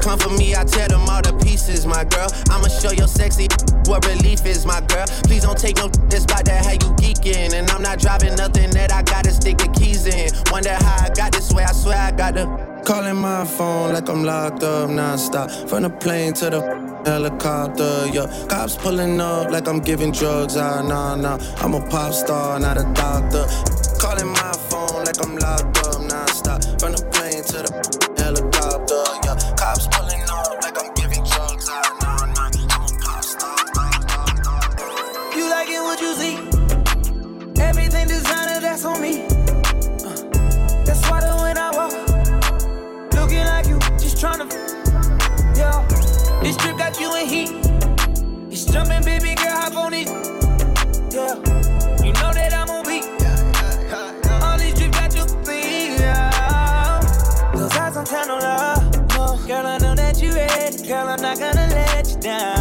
Come 0.00 0.18
for 0.18 0.30
me, 0.30 0.54
I 0.54 0.64
tear 0.64 0.88
them 0.88 1.08
all 1.08 1.22
to 1.22 1.36
pieces, 1.38 1.86
my 1.86 2.04
girl. 2.04 2.28
I'ma 2.50 2.68
show 2.68 2.92
your 2.92 3.08
sexy 3.08 3.48
what 3.86 4.06
relief 4.06 4.46
is, 4.46 4.64
my 4.66 4.80
girl. 4.80 5.06
Please 5.24 5.42
don't 5.42 5.58
take 5.58 5.76
no 5.76 5.88
this 6.08 6.24
about 6.24 6.44
that 6.46 6.64
how 6.64 6.72
you 6.72 6.94
geeking. 6.96 7.52
And 7.52 7.70
I'm 7.70 7.82
not 7.82 7.98
driving 7.98 8.34
nothing 8.34 8.70
that 8.70 8.92
I 8.92 9.02
gotta 9.02 9.30
stick 9.30 9.58
the 9.58 9.68
keys 9.68 10.06
in. 10.06 10.30
Wonder 10.50 10.74
how 10.74 11.06
I 11.06 11.10
got 11.10 11.32
this 11.32 11.52
way, 11.52 11.64
I 11.64 11.72
swear 11.72 11.98
I 11.98 12.10
got 12.10 12.34
the. 12.34 12.72
Calling 12.84 13.16
my 13.16 13.44
phone 13.44 13.92
like 13.92 14.08
I'm 14.08 14.24
locked 14.24 14.64
up 14.64 14.90
nonstop. 14.90 15.68
From 15.68 15.84
the 15.84 15.90
plane 15.90 16.32
to 16.34 16.50
the 16.50 16.60
helicopter, 17.04 18.08
yeah. 18.12 18.26
Cops 18.48 18.76
pulling 18.76 19.20
up 19.20 19.50
like 19.50 19.68
I'm 19.68 19.80
giving 19.80 20.10
drugs. 20.10 20.56
Ah, 20.56 20.82
nah, 20.82 21.14
nah. 21.14 21.38
I'm 21.58 21.74
a 21.74 21.86
pop 21.88 22.12
star, 22.12 22.58
not 22.58 22.78
a 22.78 22.84
doctor. 22.94 23.46
Calling 24.12 24.32
my 24.32 24.52
phone 24.68 25.04
like 25.06 25.16
I'm 25.24 25.36
locked 25.38 25.78
up 25.88 25.96
nonstop. 26.04 26.60
From 26.78 26.92
the 26.92 27.00
plane 27.16 27.42
to 27.48 27.64
the 27.64 27.72
helicopter, 28.20 29.04
yeah. 29.24 29.40
Cops 29.56 29.88
pulling 29.88 30.20
up 30.28 30.60
like 30.60 30.76
I'm 30.76 30.92
giving 30.92 31.24
drugs. 31.24 31.70
Ah, 31.72 31.80
nah, 32.02 32.26
nah. 32.28 32.52
I'm 32.76 32.84
a 32.84 32.88
pop 33.00 33.24
star. 33.24 33.56
You 35.34 35.48
like 35.48 35.70
it 35.70 35.80
what 35.80 35.98
you 36.02 36.12
see? 36.12 36.36
Everything 37.58 38.06
designer, 38.06 38.60
that's 38.60 38.84
on 38.84 39.00
me. 39.00 39.24
Uh, 39.24 40.12
that's 40.84 41.00
why 41.08 41.20
the 41.24 41.32
when 41.40 41.56
I 41.56 41.70
walk, 41.72 41.96
looking 43.14 43.46
like 43.46 43.66
you, 43.66 43.78
just 43.96 44.18
tryna. 44.18 44.44
Yeah, 45.56 45.80
this 46.42 46.58
trip 46.58 46.76
got 46.76 47.00
you 47.00 47.16
in 47.16 47.26
heat. 47.26 47.50
It's 48.52 48.66
jumping, 48.66 49.04
baby 49.04 49.34
girl, 49.36 49.56
hop 49.56 49.74
on 49.74 49.94
it. 49.94 50.06
Yeah, 51.08 51.32
you 52.04 52.12
know 52.12 52.30
that 52.36 52.52
I'm 52.52 52.68
on 52.68 52.81
Don't 58.02 58.10
tell 58.10 58.26
no 58.26 58.38
love. 58.38 59.46
Girl, 59.46 59.64
I 59.64 59.78
know 59.78 59.94
that 59.94 60.20
you 60.20 60.32
ready. 60.32 60.88
Girl, 60.88 61.06
I'm 61.06 61.22
not 61.22 61.38
gonna 61.38 61.68
let 61.68 62.08
you 62.10 62.16
down. 62.16 62.51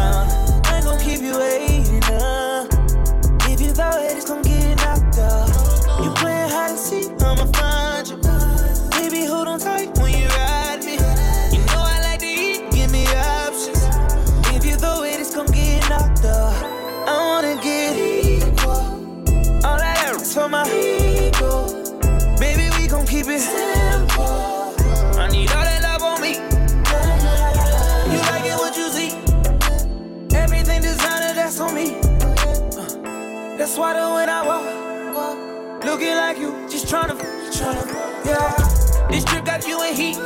The 33.74 33.80
when 33.80 34.30
I 34.30 34.46
walk, 34.46 35.86
looking 35.86 36.16
like 36.16 36.38
you, 36.38 36.68
just 36.70 36.88
tryna, 36.88 37.18
tryna, 37.52 37.88
yeah. 38.26 39.08
This 39.08 39.24
trip 39.24 39.46
got 39.46 39.66
you 39.66 39.82
in 39.84 39.96
heat. 39.96 40.18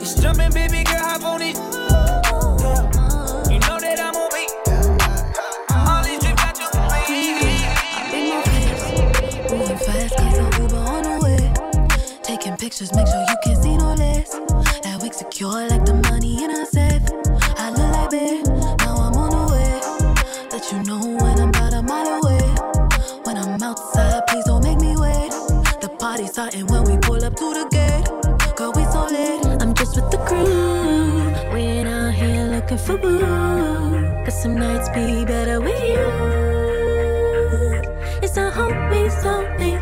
It's 0.00 0.14
jumping, 0.14 0.52
baby 0.52 0.84
girl, 0.84 0.98
hop 0.98 1.24
on 1.24 1.42
it. 1.42 1.56
You 3.50 3.58
know 3.58 3.78
that 3.80 3.98
I'm 3.98 4.14
on 4.14 4.30
beat. 4.30 4.52
All 5.74 6.04
these 6.04 6.20
trips 6.22 6.42
got 6.44 6.56
you 6.60 6.68
in 7.12 7.34
heat. 7.42 7.66
Moving 9.50 9.78
fast, 9.78 10.16
cause 10.16 10.38
I'm 10.38 10.62
Uber 10.62 10.76
on 10.76 11.02
the 11.02 11.18
way. 11.24 11.52
Taking 12.22 12.56
pictures, 12.56 12.94
make 12.94 13.08
sure 13.08 13.24
you 13.28 13.36
can 13.42 13.62
see 13.62 13.76
no 13.76 13.94
less. 13.94 14.30
That 14.84 15.00
wig 15.02 15.12
secure 15.12 15.68
like 15.68 15.84
the 15.84 15.94
money 16.08 16.44
in 16.44 16.50
a 16.52 16.66
safe. 16.66 16.93
For 32.84 32.98
boo. 32.98 33.18
Cause 34.24 34.42
some 34.42 34.56
nights 34.56 34.88
be 34.90 35.24
better 35.24 35.60
with 35.60 35.82
you. 35.82 36.06
It's 38.22 38.36
a 38.36 38.50
homies 38.50 39.24
only 39.24 39.73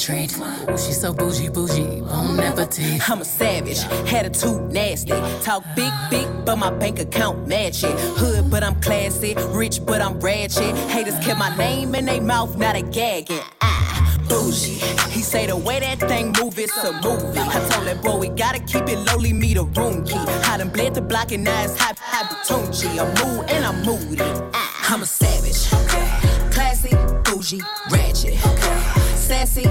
treat. 0.00 0.30
She 0.78 0.92
so 0.92 1.12
bougie, 1.12 1.50
bougie, 1.50 2.00
won't 2.00 2.36
never 2.36 2.64
teach. 2.64 3.08
I'm 3.08 3.20
a 3.20 3.24
savage, 3.24 3.84
attitude 4.10 4.72
nasty. 4.72 5.12
Talk 5.42 5.62
big, 5.76 5.92
big, 6.08 6.26
but 6.46 6.56
my 6.56 6.70
bank 6.70 6.98
account 6.98 7.46
match 7.46 7.84
it. 7.84 7.94
Hood, 8.18 8.50
but 8.50 8.62
I'm 8.62 8.80
classy. 8.80 9.34
Rich, 9.50 9.84
but 9.84 10.00
I'm 10.00 10.18
ratchet. 10.18 10.74
Haters 10.88 11.18
kept 11.24 11.38
my 11.38 11.54
name 11.56 11.94
in 11.94 12.06
their 12.06 12.22
mouth, 12.22 12.56
not 12.56 12.76
a 12.76 12.82
gagging. 12.82 13.42
Ah, 13.60 14.18
bougie. 14.26 14.80
He 15.10 15.20
say 15.20 15.46
the 15.46 15.56
way 15.56 15.80
that 15.80 16.00
thing 16.00 16.32
move, 16.40 16.58
it's 16.58 16.76
a 16.78 16.92
movie. 16.92 17.38
I 17.38 17.68
told 17.68 17.86
that 17.86 18.00
boy 18.02 18.16
we 18.16 18.28
gotta 18.28 18.60
keep 18.60 18.88
it 18.88 18.98
lowly, 18.98 19.34
meet 19.34 19.54
the 19.54 19.64
room 19.64 20.04
key. 20.06 20.16
I 20.16 20.56
done 20.56 20.70
bled 20.70 20.94
the 20.94 21.02
block 21.02 21.30
and 21.32 21.44
now 21.44 21.62
it's 21.64 21.78
hot, 21.78 21.98
hot 21.98 22.50
I'm 22.50 23.08
mood 23.20 23.50
and 23.50 23.64
I'm 23.66 23.84
moody. 23.84 24.24
Ah, 24.54 24.94
I'm 24.94 25.02
a 25.02 25.06
savage. 25.06 25.72
Okay. 25.84 26.08
Classy, 26.50 26.96
bougie, 27.24 27.60
ratchet. 27.90 28.34
Okay. 28.46 29.00
Sassy 29.14 29.64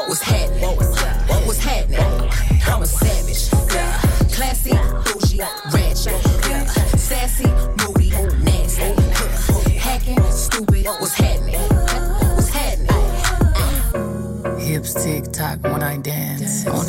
what 0.00 0.08
was 0.08 0.22
happening? 0.22 0.62
What 0.62 1.46
was 1.46 1.58
happening? 1.58 2.00
I'm 2.66 2.82
a 2.82 2.86
savage, 2.86 3.50
yeah. 3.74 4.00
Classy, 4.32 4.70
bougie, 5.04 5.40
ratchet, 5.72 6.14
yeah. 6.48 6.64
Sassy, 6.96 7.46
moody, 7.84 8.10
nasty, 8.42 8.94
hacking, 9.76 10.22
stupid. 10.30 10.86
What 10.86 11.00
was 11.00 11.12
happening? 11.12 11.60
What 11.60 12.36
was 12.36 12.48
happening? 12.48 12.88
Hips 14.58 14.94
tick 15.04 15.30
tock 15.32 15.62
when 15.64 15.82
I 15.82 15.98
dance. 15.98 16.66
On 16.66 16.88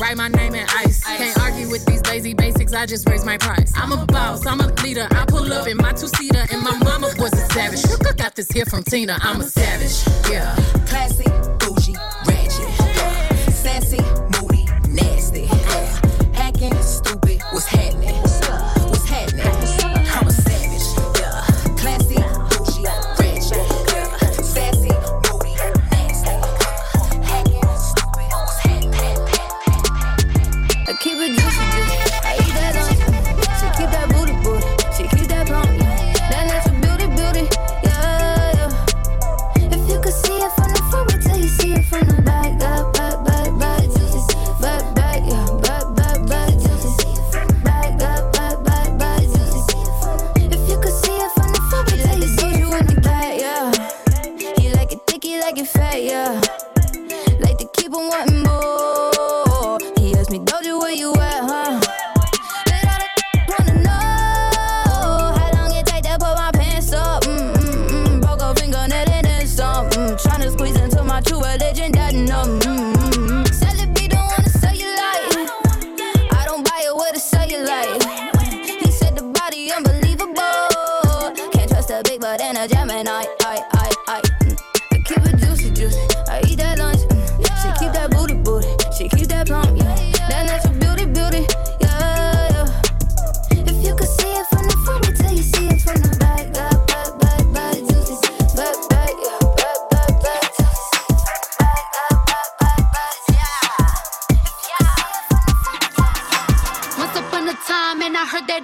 Write 0.00 0.16
my 0.16 0.28
name 0.28 0.54
in 0.54 0.66
ice. 0.70 1.04
Can't 1.04 1.38
argue 1.40 1.68
with 1.68 1.84
these 1.84 2.00
lazy 2.06 2.32
basics, 2.32 2.72
I 2.72 2.86
just 2.86 3.06
raise 3.06 3.22
my 3.22 3.36
price. 3.36 3.70
I'm 3.76 3.92
a 3.92 4.06
boss, 4.06 4.46
I'm 4.46 4.58
a 4.60 4.68
leader. 4.82 5.06
I 5.10 5.26
pull 5.26 5.52
up 5.52 5.68
in 5.68 5.76
my 5.76 5.92
two 5.92 6.08
seater, 6.08 6.42
and 6.50 6.62
my 6.62 6.76
mama 6.78 7.10
was 7.18 7.32
a 7.34 7.52
savage. 7.52 7.84
Look, 7.84 8.16
got 8.16 8.34
this 8.34 8.50
here 8.50 8.64
from 8.64 8.82
Tina, 8.82 9.18
I'm 9.20 9.42
a 9.42 9.44
savage. 9.44 10.02
Yeah. 10.32 10.54
Classy, 10.86 11.24
bougie, 11.58 11.96
ratchet. 12.26 12.68
Yeah. 12.78 13.28
Sassy, 13.50 14.00
moody, 14.40 14.64
nasty. 14.88 15.42
Yeah. 15.42 16.32
Hacking, 16.32 16.74
stupid. 16.80 17.19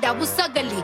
ಯಾವು 0.06 0.26
ಸಗಲಿ 0.36 0.80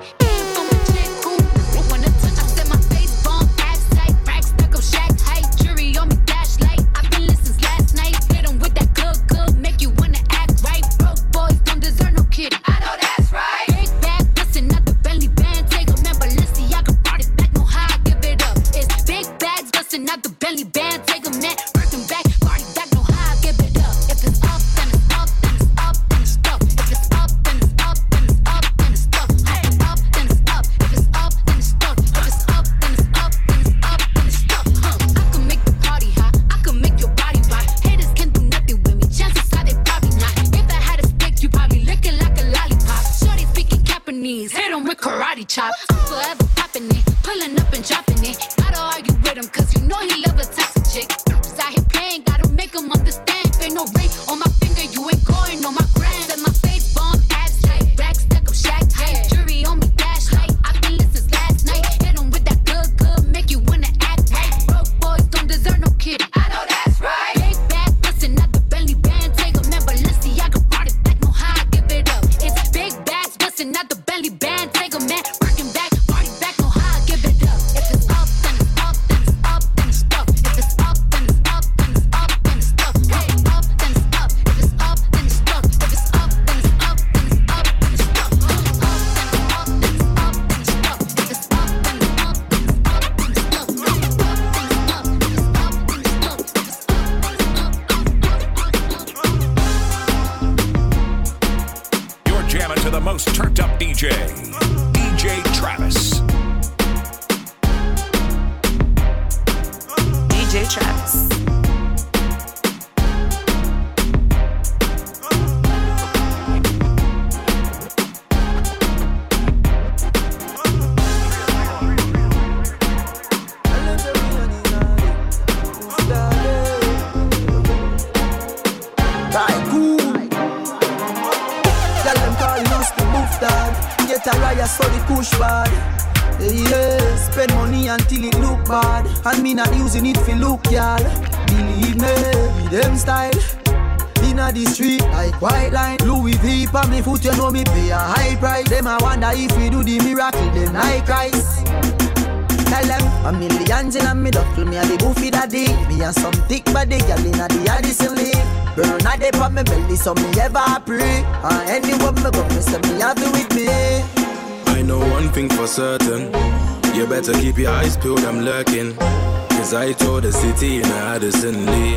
peeled, 168.14 168.27
I'm 168.27 168.44
lurking 168.44 168.94
Cause 168.96 169.75
I 169.75 169.92
told 169.92 170.25
the 170.25 170.33
city 170.33 170.77
in 170.77 170.85
Addison 170.85 171.66
Lee 171.66 171.96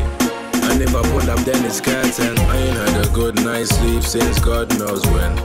and 0.67 0.81
if 0.81 0.95
I 0.95 1.01
pull 1.03 1.29
up, 1.29 1.39
then 1.45 1.63
it's 1.63 1.79
curtain. 1.79 2.37
I 2.39 2.57
ain't 2.57 2.75
had 2.75 3.05
a 3.05 3.09
good 3.13 3.35
night's 3.45 3.69
sleep 3.69 4.01
since 4.01 4.39
God 4.39 4.67
knows 4.79 5.05
when. 5.05 5.37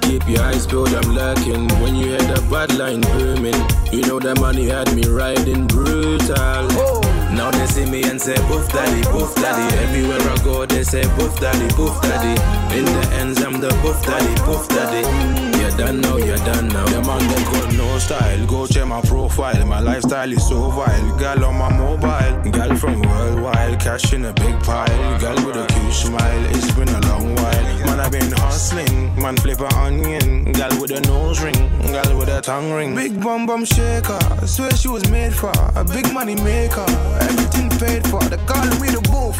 Keep 0.00 0.26
your 0.26 0.42
eyes 0.42 0.66
peeled, 0.66 0.88
I'm 0.88 1.14
lurking. 1.14 1.68
When 1.82 1.94
you 1.94 2.06
hear 2.06 2.18
the 2.18 2.44
bad 2.50 2.74
line 2.78 3.02
booming, 3.02 3.54
you 3.92 4.00
know 4.08 4.18
the 4.18 4.34
money 4.40 4.68
had 4.68 4.92
me 4.96 5.04
riding 5.04 5.66
brutal. 5.66 6.34
Oh. 6.38 6.93
Now 7.34 7.50
they 7.50 7.66
see 7.66 7.84
me 7.84 8.02
and 8.04 8.20
say, 8.20 8.36
Boof 8.48 8.68
daddy, 8.68 9.02
boof 9.10 9.34
daddy. 9.34 9.76
Everywhere 9.84 10.20
I 10.20 10.36
go, 10.44 10.66
they 10.66 10.84
say, 10.84 11.02
Boof 11.16 11.38
daddy, 11.40 11.66
boof 11.74 12.00
daddy. 12.02 12.34
In 12.78 12.84
the 12.84 13.08
ends, 13.20 13.42
I'm 13.42 13.60
the 13.60 13.70
boof 13.82 14.00
daddy, 14.04 14.34
boof 14.44 14.68
daddy. 14.68 15.44
You're 15.58 15.76
done 15.76 16.00
now, 16.00 16.16
you're 16.16 16.36
done 16.36 16.68
now. 16.68 16.84
The 16.86 17.00
man 17.02 17.26
them 17.26 17.44
got 17.52 17.72
no 17.74 17.98
style. 17.98 18.46
Go 18.46 18.66
check 18.66 18.86
my 18.86 19.00
profile. 19.00 19.64
My 19.66 19.80
lifestyle 19.80 20.30
is 20.30 20.46
so 20.46 20.70
vile. 20.70 21.18
Girl 21.18 21.44
on 21.46 21.56
my 21.56 21.72
mobile. 21.76 22.50
Girl 22.52 22.76
from 22.76 23.00
worldwide. 23.00 23.80
Cash 23.80 24.12
in 24.12 24.26
a 24.26 24.32
big 24.34 24.60
pile. 24.60 25.20
Girl 25.20 25.34
with 25.46 25.56
a 25.56 25.66
cute 25.66 25.92
smile. 25.92 26.44
It's 26.50 26.70
been 26.72 26.88
a 26.90 27.00
long 27.08 27.34
while. 27.34 27.64
Man, 27.86 27.98
I've 27.98 28.12
been 28.12 28.30
hustling. 28.32 29.14
Man, 29.20 29.36
flip 29.36 29.60
a 29.60 29.74
onion. 29.76 30.52
Girl 30.52 30.80
with 30.80 30.90
a 30.90 31.00
nose 31.08 31.42
ring. 31.42 31.54
Girl 31.90 32.18
with 32.18 32.28
a 32.28 32.42
tongue 32.42 32.70
ring. 32.72 32.94
Big 32.94 33.18
bum 33.20 33.46
bum 33.46 33.64
shaker. 33.64 34.20
Swear 34.46 34.70
she 34.76 34.88
was 34.88 35.08
made 35.10 35.32
for 35.32 35.52
a 35.74 35.82
big 35.82 36.12
money 36.12 36.34
maker. 36.34 36.84
Everything 37.28 37.68
paid 37.78 38.02
for. 38.08 38.22
The 38.24 38.38
call 38.46 38.66
me 38.80 38.88
the 38.88 39.02
booth. 39.10 39.38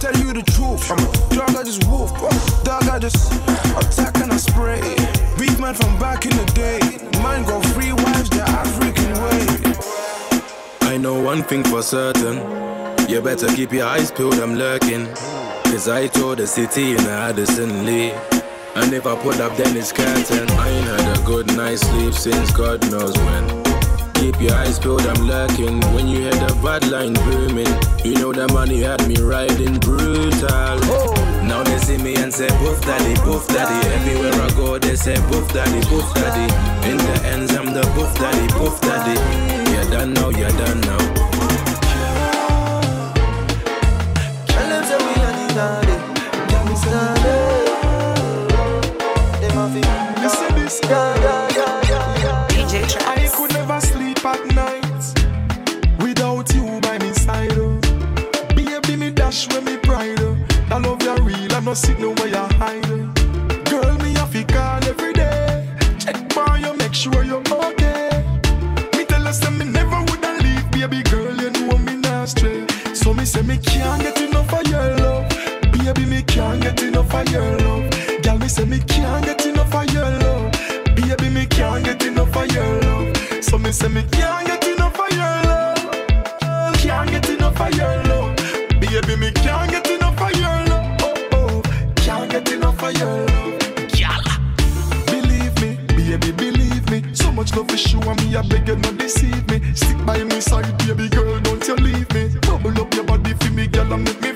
Tell 0.00 0.16
you 0.22 0.32
the 0.32 0.42
truth. 0.42 0.90
I'm 0.90 0.98
a 0.98 1.34
dog, 1.34 1.56
I 1.56 1.62
just 1.64 1.84
woof. 1.88 2.10
Dog, 2.64 2.84
I 2.88 2.98
just 2.98 3.32
attack 3.80 4.16
and 4.22 4.32
I 4.32 4.36
spray. 4.36 4.80
Beef 5.38 5.58
man 5.58 5.74
from 5.74 5.98
back 5.98 6.26
in 6.26 6.36
the 6.36 6.46
day. 6.52 6.78
Man 7.22 7.44
got 7.44 7.64
three 7.72 7.92
wives 7.92 8.30
the 8.30 8.42
African 8.42 9.12
way. 9.24 10.90
I 10.92 10.96
know 10.96 11.20
one 11.20 11.42
thing 11.42 11.64
for 11.64 11.82
certain. 11.82 12.36
You 13.08 13.20
better 13.20 13.48
keep 13.48 13.72
your 13.72 13.86
eyes 13.86 14.10
peeled, 14.10 14.34
I'm 14.34 14.54
lurking. 14.54 15.06
Cause 15.64 15.88
I 15.88 16.06
told 16.06 16.38
the 16.38 16.46
city 16.46 16.92
in 16.92 17.00
Addison 17.00 17.84
Lee. 17.84 18.12
And 18.76 18.92
if 18.92 19.06
I 19.06 19.16
put 19.22 19.40
up, 19.40 19.56
then 19.56 19.76
it's 19.76 19.92
curtain. 19.92 20.50
I 20.50 20.68
ain't 20.68 20.86
had 20.86 21.18
a 21.18 21.22
good 21.24 21.46
night's 21.56 21.82
sleep 21.82 22.14
since 22.14 22.50
God 22.52 22.82
knows 22.90 23.16
when. 23.18 23.73
Keep 24.14 24.40
your 24.40 24.54
eyes 24.54 24.78
peeled, 24.78 25.02
I'm 25.02 25.26
lurking. 25.26 25.80
When 25.94 26.08
you 26.08 26.20
hear 26.20 26.32
the 26.32 26.58
bad 26.62 26.86
line 26.90 27.14
booming, 27.14 27.72
you 28.04 28.14
know 28.20 28.32
the 28.32 28.48
money 28.52 28.80
had 28.80 29.06
me 29.06 29.16
riding 29.16 29.78
brutal. 29.78 30.78
Now 31.44 31.62
they 31.62 31.78
see 31.78 31.98
me 31.98 32.16
and 32.16 32.32
say, 32.32 32.48
Boof 32.58 32.80
daddy, 32.82 33.14
boof 33.24 33.46
daddy. 33.48 33.88
Everywhere 33.96 34.32
I 34.32 34.48
go, 34.56 34.78
they 34.78 34.96
say, 34.96 35.16
Boof 35.28 35.52
daddy, 35.52 35.80
boof 35.88 36.14
daddy. 36.14 36.46
In 36.88 36.96
the 36.96 37.26
ends, 37.26 37.54
I'm 37.54 37.72
the 37.72 37.82
boof 37.94 38.14
daddy, 38.16 38.46
boof 38.54 38.80
daddy. 38.80 39.16
You're 39.72 39.90
done 39.90 40.14
now, 40.14 40.30
you're 40.30 40.48
done 40.50 40.80
now. 40.80 40.98
Tell 50.86 51.14
them 51.20 51.33
sleep 54.34 54.46
at 54.48 54.54
night 54.54 56.02
without 56.02 56.52
you 56.54 56.80
by 56.80 56.98
my 56.98 57.12
side. 57.12 57.52
oh. 57.54 57.80
Baby, 58.54 58.96
me 58.96 59.10
dash 59.10 59.48
when 59.52 59.64
me 59.64 59.76
pride. 59.78 60.20
oh. 60.20 60.36
I 60.70 60.78
love 60.78 61.02
you 61.02 61.14
real, 61.22 61.52
I 61.54 61.60
no 61.60 61.74
see 61.74 61.94
no 61.94 62.10
way 62.10 62.30
you 62.30 62.36
hide. 62.58 62.84
oh. 62.86 63.12
Girl, 63.70 63.96
me 63.98 64.12
have 64.14 64.32
to 64.32 64.44
call 64.44 64.84
every 64.84 65.12
day. 65.12 65.68
Check 65.98 66.32
for 66.32 66.56
you, 66.58 66.74
make 66.76 66.94
sure 66.94 67.24
you're 67.24 67.42
okay. 67.52 68.10
Me 68.96 69.04
tell 69.04 69.24
you, 69.24 69.32
say 69.32 69.50
me 69.50 69.64
never 69.64 69.98
woulda 70.08 70.32
leave, 70.42 70.70
baby 70.70 71.02
girl. 71.10 71.34
You 71.40 71.50
know 71.50 71.78
me 71.78 71.96
not 71.96 72.28
stray. 72.28 72.66
So 72.94 73.12
me 73.14 73.24
say 73.24 73.42
me 73.42 73.58
can't 73.58 74.02
get 74.02 74.20
enough 74.20 74.52
of 74.52 74.66
your 74.68 74.96
love. 74.98 75.28
Baby, 75.72 76.04
me 76.06 76.22
can't 76.22 76.60
get 76.62 76.82
enough 76.82 77.12
of 77.14 77.28
your 77.30 77.58
love. 77.58 77.90
Girl, 78.22 78.38
me 78.38 78.48
say 78.48 78.64
me 78.64 78.78
can't 78.80 79.24
get 79.24 79.44
enough 79.46 79.74
of 79.74 79.92
your 79.92 80.10
love. 80.24 80.52
Baby, 80.96 81.28
me 81.30 81.46
can't 81.46 81.84
get 81.84 82.02
enough 82.04 82.34
of 82.36 82.50
your 82.52 82.80
love. 82.82 83.03
So 83.54 83.58
me 83.58 83.70
say 83.70 83.86
me 83.86 84.02
can't 84.10 84.44
get 84.48 84.66
enough 84.66 84.98
of 84.98 85.10
your 85.12 85.42
love. 85.46 86.74
Can't 86.74 87.08
get 87.08 87.28
enough 87.28 87.60
of 87.60 87.72
your 87.76 88.02
love. 88.02 88.34
Baby, 88.80 89.14
me 89.14 89.30
can't 89.30 89.70
get 89.70 89.88
enough 89.92 90.20
of 90.20 90.32
your 90.32 90.58
love. 90.66 90.98
Oh, 91.00 91.28
oh. 91.34 91.62
Can't 91.94 92.28
get 92.32 92.50
enough 92.50 92.82
of 92.82 92.98
your 92.98 93.06
love. 93.06 93.58
Girl, 93.94 94.26
believe 95.06 95.54
me, 95.62 95.78
baby, 95.86 96.32
believe 96.32 96.90
me. 96.90 97.04
So 97.14 97.30
much 97.30 97.54
love 97.54 97.70
is 97.70 97.80
show 97.80 98.00
me, 98.00 98.36
I 98.36 98.42
beg 98.42 98.66
you 98.66 98.74
not 98.74 98.98
deceive 98.98 99.48
me. 99.48 99.60
Stick 99.72 100.04
by 100.04 100.24
me 100.24 100.40
side, 100.40 100.76
baby 100.78 101.08
girl, 101.08 101.38
don't 101.38 101.64
you 101.68 101.76
leave 101.76 102.12
me. 102.12 102.36
Bubble 102.40 102.82
up 102.82 102.92
your 102.92 103.04
body 103.04 103.34
for 103.34 103.52
me, 103.52 103.68
girl, 103.68 103.92
and 103.92 104.02
make 104.02 104.20
me 104.20 104.32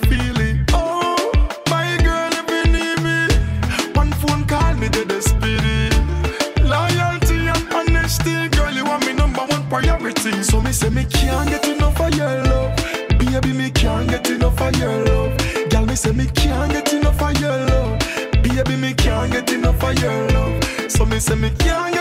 say 10.89 10.95
me 10.95 11.05
can't 11.05 11.49
get 11.51 11.67
enough 11.69 12.01
of 12.01 12.15
your 12.15 12.43
love. 12.45 12.77
Baby, 13.19 13.53
me 13.53 13.71
can't 13.71 14.09
get 14.09 14.29
enough 14.31 14.61
of 14.61 14.77
your 14.77 15.05
love. 15.05 15.37
Girl, 15.71 15.87
me 15.87 15.95
say 15.95 16.13
me 16.13 16.27
can't 16.27 16.73
get 16.73 16.93
enough 16.93 17.21
of 17.21 17.41
your 17.41 17.57
love. 17.67 17.99
Baby, 18.43 18.77
me 18.77 18.95
can't 18.95 19.31
get 19.33 19.53
enough 19.53 19.83
of 19.83 19.99
your 19.99 20.29
love. 20.31 20.65
So 20.89 21.05
me 21.05 21.19
say 21.19 21.35
me 21.35 21.51
can't 21.59 21.98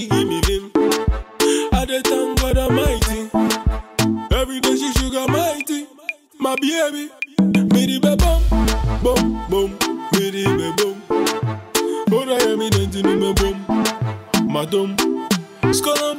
she 0.00 0.06
give 0.08 0.28
me 0.28 0.40
vim. 0.46 0.70
I 1.72 1.84
dey 1.86 2.00
thank 2.02 2.40
God 2.40 2.56
Almighty. 2.56 3.28
Every 4.34 4.60
day 4.60 4.76
she 4.76 4.92
sugar 4.94 5.26
mighty. 5.28 5.86
My 6.38 6.54
baby, 6.56 7.10
me 7.74 7.82
the 7.86 7.98
be 8.00 8.16
bum, 8.16 8.42
bum, 9.02 9.44
bum, 9.50 9.70
me 10.12 10.30
the 10.30 10.44
be 10.56 10.68
bum. 10.78 10.96
But 12.06 12.28
I 12.28 12.50
am 12.50 12.60
in 12.62 12.70
the 12.70 13.02
me 13.02 13.32
bum, 13.34 13.56
madam, 14.52 14.96
scolum. 15.78 16.18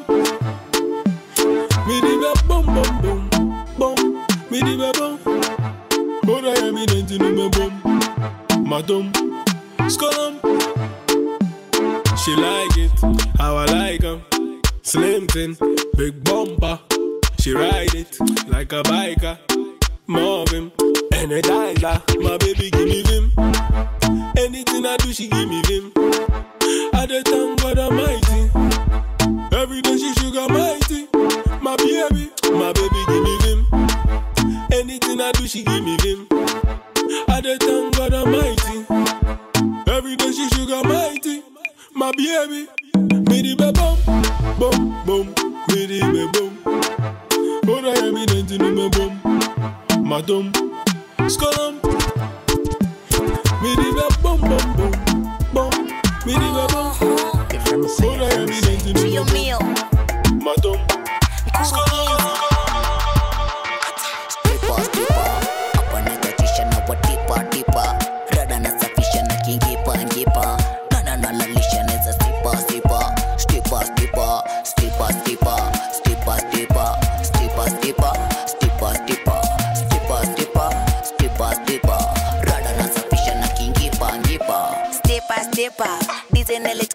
Me 1.87 1.95
the 2.05 2.13
be 2.21 2.47
bum, 2.47 2.65
bum, 2.65 3.01
bum, 3.01 3.29
bum, 3.79 4.25
me 4.51 4.59
the 4.59 4.73
be 4.77 4.89
bum. 4.99 6.21
But 6.23 6.45
I 6.45 6.67
am 6.67 6.77
in 6.77 7.05
the 7.07 7.17
me 7.17 7.49
bum, 7.49 8.63
madam, 8.69 9.11
scolum. 9.89 10.37
She 12.23 12.35
like 12.35 12.70
Big 15.33 16.23
bumper. 16.25 16.77
She 17.39 17.53
ride 17.53 17.95
it 17.95 18.19
like 18.49 18.73
a 18.73 18.83
biker. 18.83 19.10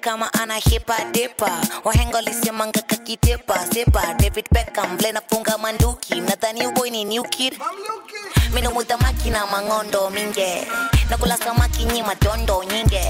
Kama 0.07 0.33
ana 0.33 0.55
hipa 0.55 0.97
depa 1.13 1.51
wahenga 1.85 2.21
lisemanga 2.23 2.83
kakitepa 2.83 3.59
sepa. 3.75 4.15
David 4.15 4.47
beckham 4.55 4.97
vle 4.99 5.13
nafunga 5.13 5.59
manduki. 5.59 6.21
Nadhani 6.21 6.67
uboy 6.67 6.91
ni 6.91 7.05
new 7.05 7.25
kid. 7.25 7.59
Makina 9.03 9.47
mangondo 9.51 10.11
minge 10.11 10.67
nakula 11.11 11.37
samaki 11.37 11.85
nyi 11.85 12.03
matondo 12.03 12.65
nyinge 12.65 13.03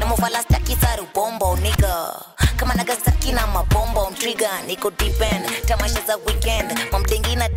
namufalastaki 0.00 0.76
saru 0.80 1.06
bombo 1.14 1.56
niga 1.62 2.10
kama 2.56 2.74
nagasaki 2.74 3.32
na 3.32 3.46
mabombo 3.46 4.10
mtriga 4.10 4.50
niko 4.66 4.90
depend 4.90 5.46
tamasha 5.66 6.00
za 6.06 6.16
weekend. 6.26 6.72
Mamdengi 6.92 7.36
na 7.36 7.48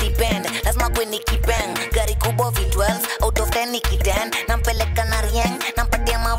lazima 0.63 0.89
kweni 0.89 1.19
kipeng. 1.19 1.74
Gari 1.93 2.15
kubwa 2.15 2.52
v12 2.52 3.24
out 3.24 3.39
of 3.39 3.50
10 3.50 3.65
nikiden 3.71 4.32
na 4.48 4.58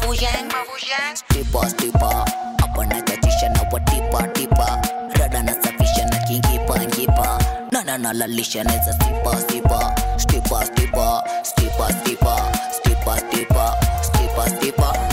babujang 0.07 1.15
Tipa 1.29 1.67
tipa 1.77 2.25
Apana 2.63 3.03
kachisha 3.03 3.49
na 3.49 3.63
wa 3.73 3.81
tipa 3.81 4.23
tipa 4.35 4.81
Rada 5.19 5.43
na 5.43 5.53
safisha 5.55 6.05
na 6.11 6.19
kingipa 6.19 6.79
ngipa 6.87 7.39
Na 7.73 7.83
na 7.83 7.99
na 7.99 8.13
lalisha 8.13 8.65
na 8.65 8.73
za 8.85 8.93
stipa 8.93 9.37
stipa 9.41 9.95
Stipa 10.19 10.65
stipa 10.67 11.23
Stipa 11.43 11.93
stipa 11.93 12.53
Stipa 12.73 13.17
stipa 13.19 13.19
Stipa 13.19 13.19
stipa, 13.19 13.77
stipa, 14.03 14.49
stipa. 14.51 15.06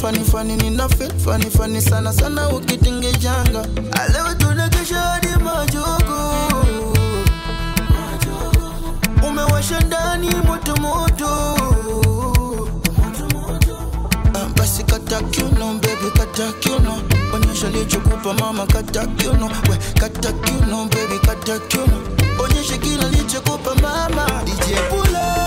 Feel 0.00 0.24
funny 0.24 0.56
ni 0.56 0.70
na 0.70 0.88
feel 0.88 1.10
funny 1.18 1.50
funny 1.50 1.80
sana 1.80 2.12
sana 2.12 2.48
ukitingejanga. 2.48 3.64
Ah, 3.92 4.06
Leo 4.12 4.34
tunakesha 4.34 5.00
hadi 5.00 5.28
majogo. 5.28 6.34
Umewasha 9.28 9.80
ndani 9.80 10.30
moto 10.46 10.76
moto. 10.76 11.56
Ah, 14.34 14.48
basi 14.56 14.82
kata 14.84 15.20
kiuno 15.22 15.74
baby 15.74 16.10
kata 16.18 16.52
kiuno 16.60 17.02
onyesha 17.34 17.68
lichokupa 17.70 18.34
mama 18.34 18.66
kata 18.66 19.06
kiuno 19.06 19.46
we 19.68 19.76
kata 20.00 20.32
kiuno 20.32 20.84
baby 20.88 21.18
kata 21.26 21.58
kiuno 21.58 21.98
onyesha 22.44 22.78
kila 22.78 23.08
lichokupa 23.08 23.74
mama 23.74 24.42
DJ 24.44 24.74
Pulo 24.90 25.39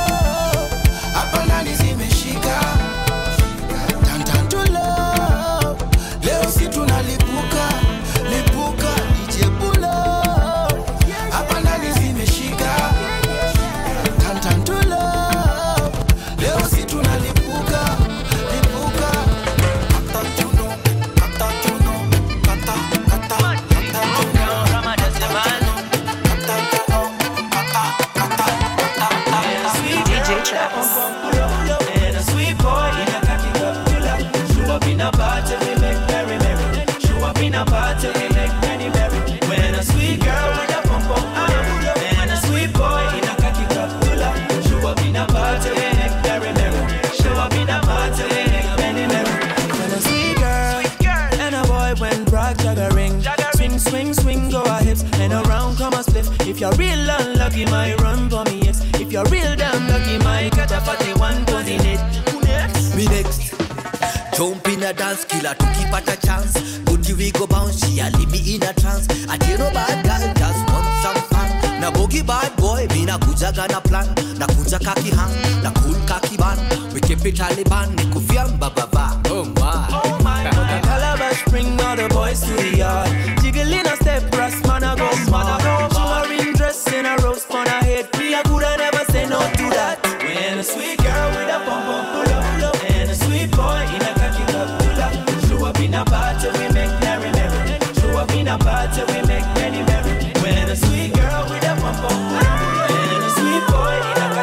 a 98.54 98.58
party, 98.58 99.02
we 99.12 99.20
make 99.28 99.46
many 99.56 99.82
memories. 99.84 100.42
When 100.42 100.70
a 100.70 100.76
sweet 100.76 101.14
girl 101.14 101.44
with 101.50 101.64
a 101.64 101.76
bump 101.82 102.04
on 102.06 102.14
and 102.14 103.24
a 103.24 103.32
sweet 103.38 103.64
boy 103.72 103.96
in 104.12 104.18
a 104.18 104.34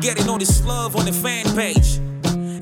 Getting 0.00 0.28
all 0.30 0.38
this 0.38 0.64
love 0.64 0.96
on 0.96 1.04
the 1.04 1.12
fan 1.12 1.44
page, 1.54 1.98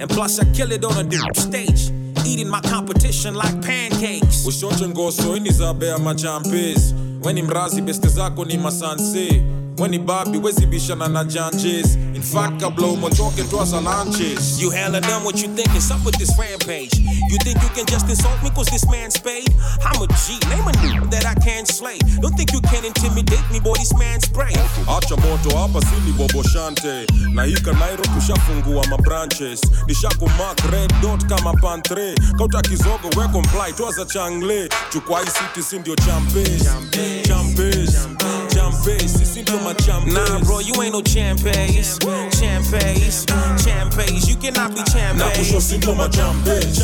and 0.00 0.10
plus 0.10 0.40
I 0.40 0.44
kill 0.52 0.72
it 0.72 0.84
on 0.84 1.06
a 1.06 1.34
stage. 1.34 1.92
Eating 2.26 2.48
my 2.48 2.60
competition 2.62 3.34
like 3.34 3.54
pancakes. 3.62 4.46
Ushonje 4.46 4.88
ngoso 4.88 5.36
inizabe 5.36 5.92
amajampies 5.92 6.94
wenimrazi 7.22 7.82
beste 7.82 8.08
zako 8.08 8.44
ni 8.44 8.58
masansi 8.58 9.42
weni 9.78 9.98
babi 9.98 10.38
wezibishana 10.38 11.08
na 11.08 11.24
janjes 11.24 11.98
in 12.26 12.32
fact 12.32 12.60
kabla 12.60 12.86
umotoke 12.86 13.42
twaza 13.44 13.80
lanches 13.80 14.60
You 14.60 14.70
hella 14.70 15.00
done 15.00 15.22
what 15.24 15.40
you 15.42 15.48
think 15.54 15.74
is 15.76 15.90
up 15.90 16.04
with 16.04 16.16
this 16.18 16.32
rampage. 16.38 16.98
You 17.30 17.38
think 17.44 17.62
you 17.62 17.68
can 17.70 17.86
just 17.86 18.08
insult 18.08 18.42
me 18.42 18.50
cause 18.50 18.66
this 18.66 18.84
man's 18.90 19.16
paid? 19.18 19.48
I'm 19.84 20.02
a 20.02 20.06
G, 20.08 20.38
name 20.50 20.66
a 20.66 20.72
nigga 20.82 21.10
that 21.10 21.24
I 21.26 21.34
can't 21.34 21.68
slay. 21.68 21.98
Don't 22.20 22.34
think 22.34 22.52
you 22.52 22.60
can 22.62 22.84
intimidate 22.84 23.44
me, 23.52 23.60
boy, 23.60 23.74
this 23.78 23.94
man's 23.96 24.24
spray. 24.26 24.52
acha 24.88 25.16
moto 25.16 25.56
hapa 25.56 25.80
sili 25.80 26.12
boboshante 26.12 27.06
na 27.32 27.44
hika 27.44 27.72
nairo 27.72 28.04
tushafungua 28.04 28.86
mabranches 28.86 29.60
nishakumak 29.86 30.72
red 30.72 30.92
dot 31.02 31.26
kama 31.26 31.52
pantre. 31.62 32.14
Kauta 32.38 32.62
kizogo 32.62 33.08
we 33.16 33.28
comply 33.28 33.72
twaza 33.72 34.04
changle. 34.04 34.68
Chukwa 34.92 35.20
hii 35.20 35.26
city 35.30 35.62
si 35.62 35.78
ndio 35.78 35.96
champes 35.96 36.64
champes 36.64 37.28
champes 37.28 37.92
champes 37.92 38.25
sisi 38.72 39.42
ndio 39.42 39.58
machampes 39.60 40.12
Nah, 40.14 40.38
bro, 40.40 40.60
you 40.60 40.82
ain't 40.82 40.92
no 40.92 41.02
champes. 41.02 41.98
Champes, 42.38 43.24
champes. 43.64 44.28
You 44.28 44.36
cannot 44.36 44.74
be 44.74 44.80
na 45.14 45.30
kusho 45.30 45.52
champes. 45.52 45.64
si 45.68 45.78
ndio 45.78 45.94
machampes 45.94 46.78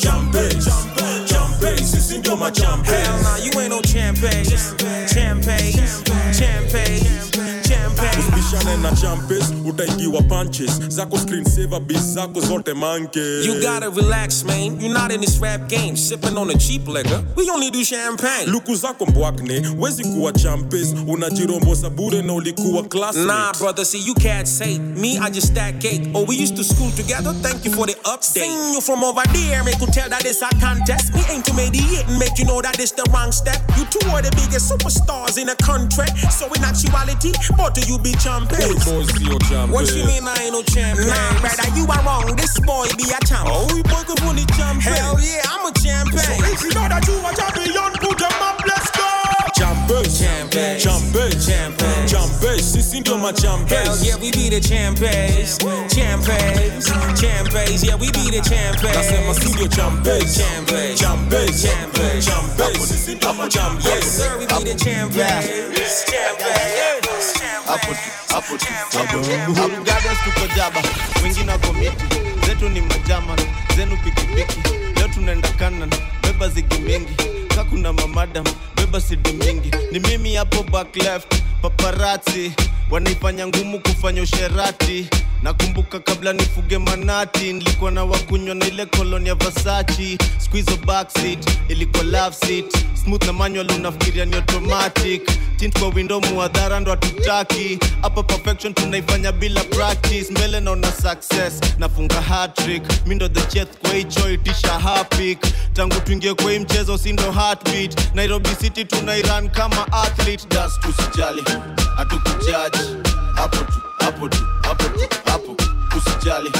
champes 0.00 0.64
champes 1.26 1.90
sisi 1.90 2.18
ndio 2.18 2.36
machampes 2.36 2.90
Hell 2.90 3.22
nah, 3.22 3.36
you 3.36 3.60
ain't 3.60 3.70
no 3.70 3.80
champes. 3.82 4.74
Champes, 5.12 6.02
champes, 6.38 7.30
champes. 7.68 8.27
Na 8.52 8.96
champes 8.96 9.44
utaigiwa 9.64 10.22
punches 10.22 10.70
zako 10.88 11.18
screen 11.18 11.44
saver 11.44 11.80
bis 11.80 12.00
zako 12.00 12.40
zote 12.40 12.74
manke 12.74 13.20
You 13.44 13.60
gotta 13.60 13.90
relax, 13.90 14.42
man. 14.44 14.80
You're 14.80 14.92
not 14.92 15.12
in 15.12 15.20
this 15.20 15.38
rap 15.38 15.68
game, 15.68 15.96
sipping 15.96 16.36
on 16.38 16.48
a 16.50 16.54
cheap 16.58 16.88
liquor. 16.88 17.22
We 17.36 17.50
only 17.50 17.70
do 17.70 17.84
champagne. 17.84 18.46
luku 18.46 18.74
zako 18.74 19.06
mbwakne 19.06 19.62
wezi 19.78 20.04
kuwa 20.04 20.32
champes 20.32 20.94
unajirombosa 21.06 21.90
bure 21.90 22.22
na 22.22 22.32
ulikuwa 22.32 22.82
classmate. 22.82 23.26
Nah, 23.26 23.52
brother, 23.58 23.84
see, 23.84 24.06
you 24.06 24.14
cats 24.14 24.58
hate 24.58 24.78
me. 24.78 25.18
I 25.18 25.30
just 25.30 25.48
stack 25.48 25.80
cake. 25.80 26.10
Oh, 26.14 26.24
we 26.24 26.36
used 26.42 26.56
to 26.56 26.64
school 26.64 26.90
together. 26.90 27.34
Thank 27.42 27.64
you 27.64 27.72
for 27.72 27.86
the 27.86 27.94
update. 28.04 28.40
Seen 28.40 28.72
you 28.72 28.80
from 28.80 29.04
over 29.04 29.22
there, 29.32 29.62
make 29.64 29.80
you 29.80 29.86
tell 29.88 30.08
that 30.08 30.24
it's 30.24 30.40
a 30.42 30.48
contest. 30.60 31.14
Me 31.14 31.20
aim 31.30 31.42
to 31.42 31.52
hit 31.52 32.08
and 32.08 32.18
make 32.18 32.38
you 32.38 32.46
know 32.46 32.62
that 32.62 32.80
it's 32.80 32.92
the 32.92 33.04
wrong 33.12 33.30
step. 33.32 33.60
You 33.76 33.84
two 33.84 34.08
are 34.08 34.22
the 34.22 34.30
biggest 34.36 34.72
superstars 34.72 35.36
in 35.38 35.46
the 35.48 35.56
country. 35.56 36.06
So 36.30 36.46
in 36.54 36.64
actuality, 36.64 37.32
both 37.56 37.76
of 37.76 37.84
you 37.88 37.98
be 37.98 38.12
champions. 38.46 39.72
What 39.72 39.90
you 39.94 40.04
mean 40.06 40.22
I 40.22 40.34
ain't 40.44 40.52
no 40.52 40.62
champion? 40.62 41.08
Nah, 41.08 41.40
brother, 41.40 41.68
you 41.74 41.86
are 41.86 42.02
wrong. 42.04 42.36
This 42.36 42.60
boy 42.60 42.86
be 42.96 43.10
a 43.10 43.18
champ. 43.26 43.48
Oh, 43.50 43.66
we 43.74 43.82
both 43.82 44.10
up 44.10 44.22
on 44.22 44.36
the 44.36 44.46
champion. 44.54 44.94
Hell 44.94 45.18
yeah, 45.18 45.42
I'm 45.48 45.66
a 45.66 45.72
champion. 45.74 46.22
So 46.22 46.32
if 46.46 46.62
you 46.62 46.70
know 46.76 46.86
that 46.86 47.02
you 47.08 47.18
a 47.18 47.30
champion, 47.34 47.74
put 47.98 48.18
them 48.18 48.42
up, 48.42 48.60
let's 48.66 48.77
champes, 52.08 52.72
sisi 52.72 53.00
ndio 53.00 53.16
Hell 53.16 53.96
yeah, 54.02 54.16
we 54.20 54.30
be 54.30 54.48
the 54.50 54.60
champions. 54.60 55.58
Champions. 55.88 56.86
Champions. 57.20 57.84
Yeah, 57.84 57.96
we 57.96 58.10
be 58.12 58.30
the 58.30 58.40
Nasema 58.40 59.34
champions. 59.34 59.38
si 59.42 59.48
ndio 59.48 59.68
champes. 59.68 60.36
Champions. 60.38 61.00
Champions. 61.00 61.62
Champions. 61.62 62.24
champes, 62.26 62.88
sisi 62.88 63.14
ndio 63.14 63.32
machampes. 63.34 63.84
Yes, 63.86 64.16
sir, 64.16 64.38
we 64.38 64.46
be 64.46 64.64
the 64.64 64.74
champions. 64.74 65.46
Mgagas 69.80 70.18
tuko 70.24 70.46
jaba, 70.56 70.82
wengine 71.22 71.52
wako 71.52 71.72
miti, 71.72 72.04
zetu 72.46 72.68
ni 72.68 72.80
majama, 72.80 73.36
zenu 73.76 73.96
pikipiki. 73.96 74.60
Leo 74.96 75.08
tunaenda 75.08 75.48
kanan, 75.48 75.90
beba 76.22 76.48
zigi 76.48 76.78
mingi, 76.78 77.14
kakuna 77.58 77.92
mamadam, 77.92 78.44
beba 78.76 79.00
sidi 79.00 79.32
mingi. 79.32 79.70
Ni 79.92 79.98
mimi 80.00 80.34
hapo 80.34 80.62
back 80.62 80.96
left, 80.96 81.42
paparati 81.62 82.52
wanaifanya 82.90 83.46
ngumu 83.46 83.78
kufanya 83.80 84.22
usherati. 84.22 85.06
Nakumbuka 85.42 85.98
kabla 86.00 86.32
nifuge 86.32 86.78
manati, 86.78 87.52
nilikuwa 87.52 87.90
na 87.90 88.04
wakunywa 88.04 88.54
na 88.54 88.66
ile 88.66 88.86
kolonia 88.86 89.34
vasachi. 89.34 90.18
Squeeze 90.38 90.76
backseat, 90.86 91.48
ilikuwa 91.68 92.02
love 92.02 92.36
seat, 92.46 92.76
smooth 93.04 93.24
na 93.26 93.32
manual, 93.32 93.70
unafikiria 93.72 94.24
ni 94.24 94.36
automatic. 94.36 95.22
Tint 95.56 95.78
kwa 95.78 95.88
window, 95.88 96.20
muadhara 96.20 96.80
ndo 96.80 96.90
hatutaki. 96.90 97.78
Hapa 98.02 98.22
perfection 98.22 98.74
tunaifanya 98.74 99.32
bila 99.32 99.64
practice. 99.64 100.26
Mbele 100.30 100.60
naona 100.60 100.92
success, 100.92 101.60
nafunga 101.78 102.20
hat-trick. 102.20 102.82
Mi 103.06 103.14
ndo 103.14 103.28
the 103.28 103.40
chef 103.40 103.68
kwa 103.82 103.92
hicho 103.94 104.30
itisha 104.32 104.72
hapik. 104.78 105.38
Tangu 105.72 106.00
tuingie 106.00 106.34
kwa 106.34 106.52
hii 106.52 106.58
mchezo, 106.58 106.98
si 106.98 107.12
ndo 107.12 107.32
heartbeat. 107.48 108.14
Nairobi 108.14 108.50
City 108.60 108.84
tunairan 108.84 109.48
kama 109.50 109.86
athlete. 109.92 110.46
Das 110.48 110.72
tusijali, 110.80 111.42
hatukujaji. 111.96 112.78
Hapo 113.34 113.56
tu, 113.56 113.80
hapo 113.98 114.28
tu, 114.28 114.38
hapo 114.62 114.84
tu, 114.84 115.08
hapo. 115.24 115.56
Usijali, 115.96 116.50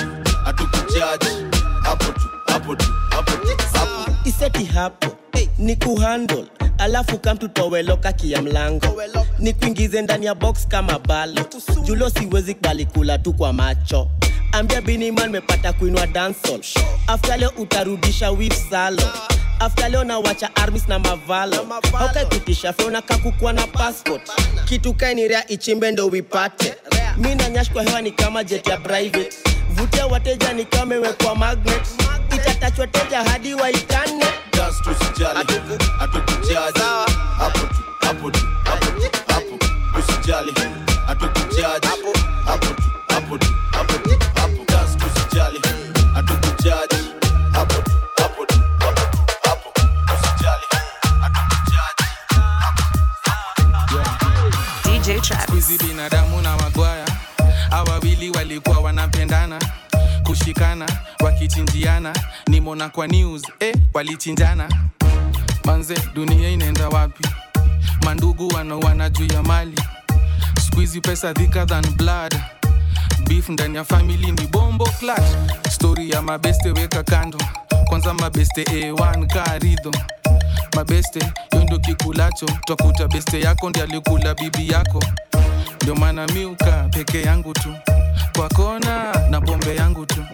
hatukujaji. 0.44 1.26
Hapo 1.82 2.04
tu, 2.04 2.28
hapo 2.46 2.74
tu, 2.76 2.86
hapo 3.10 3.32
tu, 3.32 3.56
hapo. 3.72 4.10
Iseti 4.24 4.64
hapo 4.64 5.16
ni 5.58 5.76
kuhandle. 5.76 6.44
Alafu 6.78 7.18
kamtutoweloka 7.18 8.12
kia 8.12 8.42
mlango. 8.42 9.02
Ni 9.38 9.52
kuingize 9.52 10.02
ndani 10.02 10.26
ya 10.26 10.34
box 10.34 10.68
kama 10.68 10.98
balo. 10.98 11.42
Julo 11.82 12.10
siwezi 12.10 12.54
kubali 12.54 12.86
kula 12.86 13.18
tu 13.18 13.32
kwa 13.32 13.52
macho. 13.52 14.08
Ambia 14.52 14.80
biniman 14.80 15.30
mepata 15.30 15.72
kuinwa 15.72 16.06
dansol 16.06 16.60
afta 17.06 17.36
leo 17.36 17.52
utarudisha 17.58 18.30
wif 18.30 18.70
salo 18.70 19.02
afta 19.60 19.88
leo 19.88 20.04
nawacha 20.04 20.50
armis 20.56 20.88
na 20.88 20.98
mavalo 20.98 21.66
haukaikutisha 21.98 22.72
feona 22.72 23.02
kakukwa 23.02 23.52
na 23.52 23.66
passport? 23.66 24.22
Kitu 24.64 24.94
kainirea 24.94 25.48
ichimbe 25.48 25.90
ndo 25.92 26.06
wipate. 26.06 26.74
Mi 27.16 27.34
nanyash 27.34 27.70
kwa 27.70 27.82
hewa 27.82 28.02
ni 28.02 28.10
kama 28.10 28.44
jet 28.44 28.66
ya 28.66 28.76
private. 28.76 29.30
Vutia 29.70 30.06
wateja 30.06 30.52
ni 30.52 30.64
kama 30.64 30.94
imewekwa 30.94 31.34
magnet. 31.34 31.82
Itatachwa 32.34 32.86
teja 32.86 33.22
hadi 33.24 33.54
waitane. 33.54 34.24
Hatukujaji 35.98 36.80
hapo 37.38 37.58
tu, 37.58 37.74
hapo 38.00 38.30
tu, 38.30 38.40
hapo 38.64 38.86
tu, 38.86 39.10
hapo 39.28 39.58
usijali, 39.98 40.52
hatukujaji 41.06 41.86
hapo 41.86 42.12
tu, 42.12 42.20
hapo 42.46 42.66
tu, 42.66 42.82
hapo 43.08 43.38
tu, 43.38 43.46
hizi 55.68 55.84
binadamu 55.84 56.40
na 56.42 56.56
magwaya. 56.56 57.06
Awawili 57.70 58.30
walikuwa 58.30 58.78
wanapendana 58.78 59.58
kushikana 60.22 60.86
wakichinjiana. 61.20 62.14
Nimona 62.46 62.88
kwa 62.88 63.06
news 63.06 63.42
eh, 63.60 63.74
walichinjana. 63.94 64.68
Manze 65.64 65.94
dunia 66.14 66.48
inaenda 66.50 66.88
wapi? 66.88 67.28
Mandugu 68.04 68.48
wanaoana 68.48 69.10
juu 69.10 69.26
ya 69.34 69.42
mali. 69.42 69.80
Skuizi 70.66 71.00
pesa 71.00 71.34
thicker 71.34 71.66
than 71.66 71.86
blood. 71.96 72.34
Beef 73.28 73.48
ndani 73.48 73.76
ya 73.76 73.84
famili 73.84 74.32
ni 74.32 74.46
bombo 74.46 74.84
clutch. 74.84 75.60
Stori 75.70 76.10
ya 76.10 76.22
mabeste 76.22 76.70
weka 76.70 77.02
kando. 77.02 77.38
Kwanza 77.88 78.14
mabeste 78.14 78.62
a1 78.64 79.26
karidho 79.26 79.92
mabeste 80.76 81.20
yondo 81.52 81.78
kikulacho. 81.78 82.46
Twakuta 82.66 83.08
beste 83.08 83.40
yako 83.40 83.70
ndi 83.70 83.80
alikula 83.80 84.34
bibi 84.34 84.68
yako 84.72 85.04
ndio 85.82 85.94
maana 85.94 86.26
miuka 86.26 86.88
peke 86.92 87.22
yangu 87.22 87.54
tu 87.54 87.74
kwa 88.36 88.48
kona 88.48 89.14
na 89.30 89.40
pombe 89.40 89.74
yangu 89.76 90.06
tu 90.06 90.24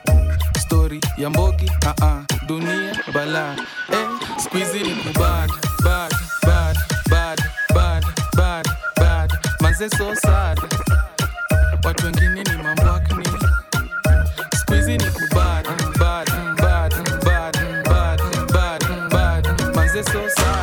stori 0.60 1.00
ya 1.16 1.30
mbogi 1.30 1.66
uh 1.66 1.88
-uh, 1.90 2.22
dunia 2.46 2.94
bala 3.14 3.56
eh, 3.92 4.08
squeezy 4.44 4.78
ni 4.78 4.94
kubad 4.94 5.50
bad 5.84 6.12
bad 6.46 6.76
bad 7.10 7.40
bad 7.74 8.04
bad 8.36 8.68
bad 8.96 9.32
manze 9.60 9.88
so 9.90 10.14
sad 10.14 10.58
watu 11.84 12.06
wengine 12.06 12.42
ni 12.42 12.62
mambwakni 12.62 13.28
squeezy 14.54 14.96
ni 14.96 15.04
kubad 15.10 15.66
bad 15.98 16.30
bad 16.60 16.94
bad 17.24 17.56
bad 17.84 18.20
bad 18.52 18.84
bad 19.12 19.74
manze 19.76 20.02
so 20.04 20.28
sad 20.36 20.53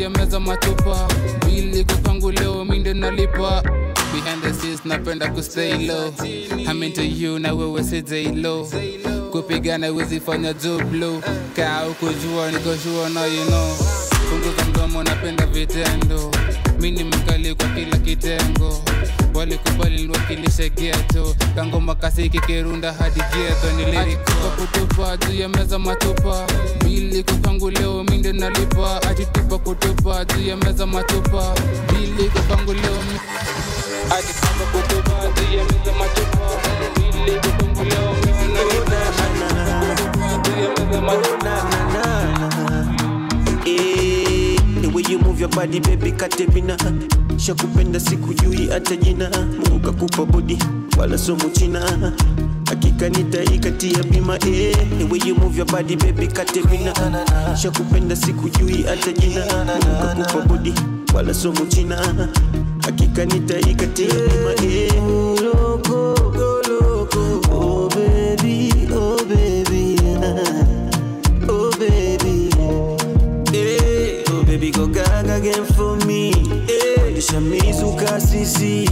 ya 0.00 0.10
meza 0.10 0.40
matupa. 0.40 1.08
Bili 1.46 1.84
kwa 1.84 1.96
kwangu 1.96 2.30
leo 2.30 2.64
minde 2.64 2.94
nalipa. 2.94 3.62
Behind 4.12 4.42
the 4.42 4.52
scenes 4.54 4.80
napenda 4.84 5.28
kustay 5.28 5.86
low. 5.86 6.12
I'm 6.70 6.82
into 6.82 7.02
you 7.02 7.38
na 7.38 7.52
wewe 7.54 7.84
si 7.84 8.02
low 8.34 8.66
kupigana 9.32 9.86
wezi 9.90 10.20
fanya 10.20 10.52
job 10.52 10.94
low. 10.94 11.22
Kaa 11.56 11.86
ukujua 11.86 12.50
nikoshua 12.52 13.08
na 13.08 13.26
you 13.26 13.44
know. 13.44 13.76
Punguza 14.30 14.64
mdomo 14.70 15.02
napenda 15.02 15.46
vitendo 15.46 16.30
mi 16.80 16.90
ni 16.90 17.04
mkali 17.04 17.54
kwa 17.54 17.66
kila 17.68 17.96
kitengo. 17.98 18.82
Walikubali 19.34 20.02
niwakilishe 20.06 20.70
geto 20.70 21.34
kangoma 21.54 21.94
kasiki 21.94 22.40
kirunda 22.40 22.92
hadi 22.92 23.20
geto 23.20 23.72
nilirikupa 23.76 24.48
kutupa 24.56 25.16
juu 25.16 25.34
ya 25.40 25.48
meza 25.48 25.78
matupa. 25.78 26.46
Bili 26.84 27.22
kupangu 27.24 27.70
leo 27.70 28.04
minde 28.04 28.32
nalipa. 28.32 29.02
Ajitupa 29.02 29.58
kutupa 29.58 30.24
juu 30.24 30.48
ya 30.48 30.56
meza 30.56 30.86
matupa. 30.86 31.54
Bili 31.92 32.28
kupangu 32.30 32.72
leo 32.72 32.98
ajitupa 34.18 34.64
kutupa 34.72 35.26
juu 35.40 35.56
ya 35.58 35.64
meza 35.64 35.92
matupa. 35.98 36.46
Bili 36.96 37.36
kupangu 37.40 37.84
leo 37.84 38.14
minde 38.14 38.54
nalipa. 38.54 39.00
Juu 40.44 40.62
ya 40.62 40.86
meza 40.86 41.00
matupa 41.00 41.89
way 45.02 45.12
you 45.12 45.18
move 45.18 45.40
your 45.40 45.48
body 45.50 45.80
baby 45.80 46.12
katerina 46.12 46.76
shakupenda 47.36 48.00
sikujui 48.00 48.66
hata 48.68 48.96
jina. 48.96 49.30
Mungu 49.30 49.80
kakupa 49.80 50.24
bodi 50.24 50.58
wala 50.98 51.18
somo 51.18 51.50
china 51.52 52.12
hakika 52.66 53.08
nitaikatia 53.08 54.02
bima 54.02 54.34
eh. 54.34 54.76
The 54.98 55.04
way 55.10 55.20
you 55.26 55.34
move 55.34 55.56
your 55.58 55.66
body 55.66 55.96
katemina 56.26 56.92
hata 58.82 59.12
jina. 59.12 59.44
Mungu 59.46 60.24
kakupa 60.24 60.40
body 60.48 60.74
wala 61.14 61.34
somo 61.34 61.66
china 61.68 62.28
hakika 62.84 63.24
nitaikatia 63.24 64.14
bima 64.14 64.52
eh. 64.72 64.92
Again 75.40 75.64
for 75.74 75.96
me, 76.06 76.30
eh, 76.68 77.12
Lisha 77.14 77.40
mizuka 77.40 78.20
sisi, 78.20 78.88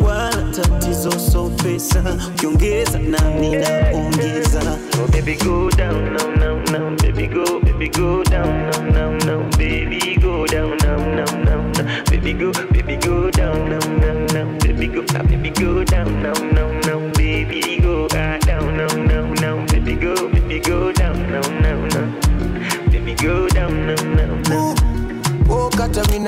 wala 0.00 0.30
tatizo 0.52 1.10
so 1.18 1.50
pesa, 1.50 2.02
ukiongeza 2.28 2.98
nami 2.98 3.50
naongeza. 3.56 4.78
Oh 5.02 5.06
baby, 5.12 5.34
go 5.36 5.70
down, 5.70 6.14
now, 6.14 6.28
now, 6.36 6.62
now, 6.70 6.96
baby, 6.96 7.26
go, 7.26 7.60
baby, 7.60 7.88
go 7.88 8.22
down, 8.24 8.70
now, 8.70 8.82
now, 8.90 9.18
now, 9.26 9.50
baby, 9.58 10.16
go 10.20 10.46
down, 10.46 10.76
now, 10.78 10.96
now, 10.96 11.40
now, 11.44 12.04
baby, 12.10 12.32
go, 12.34 12.52
baby, 12.72 12.89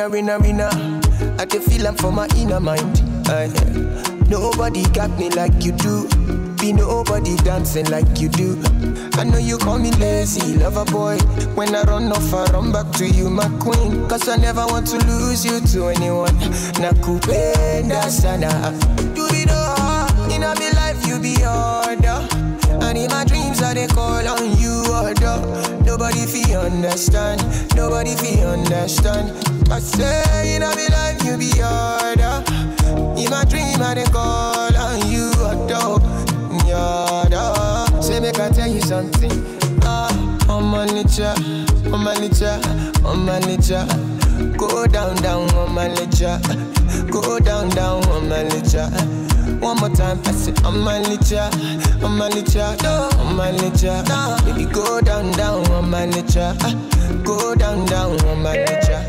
Katarina, 0.02 0.38
Rina, 0.38 0.68
Rina. 0.68 1.36
I 1.38 1.46
can 1.46 1.60
feel 1.62 1.86
I'm 1.86 1.94
for 1.94 2.10
my 2.10 2.26
inner 2.36 2.58
mind. 2.58 3.02
Aye. 3.28 3.52
nobody 4.28 4.82
got 4.90 5.16
me 5.16 5.30
like 5.30 5.64
you 5.64 5.70
do. 5.72 6.08
Be 6.56 6.72
nobody 6.72 7.36
dancing 7.36 7.86
like 7.86 8.20
you 8.20 8.28
do. 8.28 8.60
I 9.14 9.22
know 9.24 9.38
you 9.38 9.58
call 9.58 9.78
me 9.78 9.92
lazy, 9.92 10.56
lover 10.58 10.84
boy. 10.86 11.18
When 11.54 11.74
I 11.74 11.82
run 11.82 12.10
off, 12.10 12.34
I 12.34 12.44
run 12.52 12.72
back 12.72 12.90
to 12.96 13.08
you, 13.08 13.30
my 13.30 13.48
queen. 13.60 14.08
Cause 14.08 14.28
I 14.28 14.36
never 14.36 14.66
want 14.66 14.88
to 14.88 14.98
lose 15.06 15.44
you 15.44 15.60
to 15.60 15.88
anyone. 15.88 16.34
Nakupenda 16.82 18.10
sana. 18.10 18.50
You 19.14 19.28
be 19.28 19.44
the 19.44 19.54
heart, 19.54 20.32
in 20.32 20.40
my 20.40 20.54
life, 20.74 21.06
you 21.06 21.20
be 21.20 21.36
order. 21.46 22.26
And 22.84 22.98
in 22.98 23.08
my 23.08 23.24
dreams, 23.24 23.62
I 23.62 23.74
they 23.74 23.86
call 23.86 24.26
on 24.26 24.58
you, 24.58 24.82
order. 24.90 25.84
Nobody 25.84 26.26
feel 26.26 26.60
understand, 26.60 27.40
nobody 27.76 28.16
feel 28.16 28.48
understand. 28.48 29.61
I 29.72 29.78
say, 29.78 30.54
in 30.56 30.60
my 30.60 30.74
life, 30.74 31.24
you 31.24 31.38
be 31.38 31.48
order. 31.56 32.44
In 33.16 33.30
my 33.30 33.42
dream, 33.48 33.80
I 33.80 33.94
they 33.94 34.04
call 34.04 34.76
on 34.76 35.10
you, 35.10 35.32
order. 35.40 36.12
Order. 36.68 38.02
Say, 38.02 38.20
make 38.20 38.38
I 38.38 38.50
tell 38.50 38.68
you 38.68 38.82
something. 38.82 39.32
Ah, 39.82 40.12
my 40.46 40.84
nature, 40.84 41.34
my 41.88 42.12
nature, 42.20 42.60
my 43.02 43.38
nature. 43.40 43.86
Go 44.58 44.86
down, 44.86 45.16
down 45.22 45.48
my 45.74 45.88
nature. 45.88 46.38
Go 47.10 47.38
down, 47.38 47.70
down 47.70 48.02
my 48.28 48.42
nature. 48.42 48.88
One 49.58 49.78
more 49.78 49.88
time, 49.88 50.20
I 50.26 50.32
say 50.32 50.52
on 50.66 50.80
my 50.80 51.00
nature, 51.00 51.48
on 52.04 52.18
my 52.18 52.28
nature, 52.28 52.76
on 52.82 53.36
my 53.36 53.50
nature. 53.52 54.04
Baby, 54.44 54.70
go 54.70 55.00
down, 55.00 55.32
down 55.32 55.66
on 55.72 55.88
my 55.88 56.04
nature. 56.04 56.54
Go 57.24 57.54
down, 57.54 57.86
down 57.86 58.20
on 58.26 58.42
my 58.42 58.56
nature. 58.56 59.02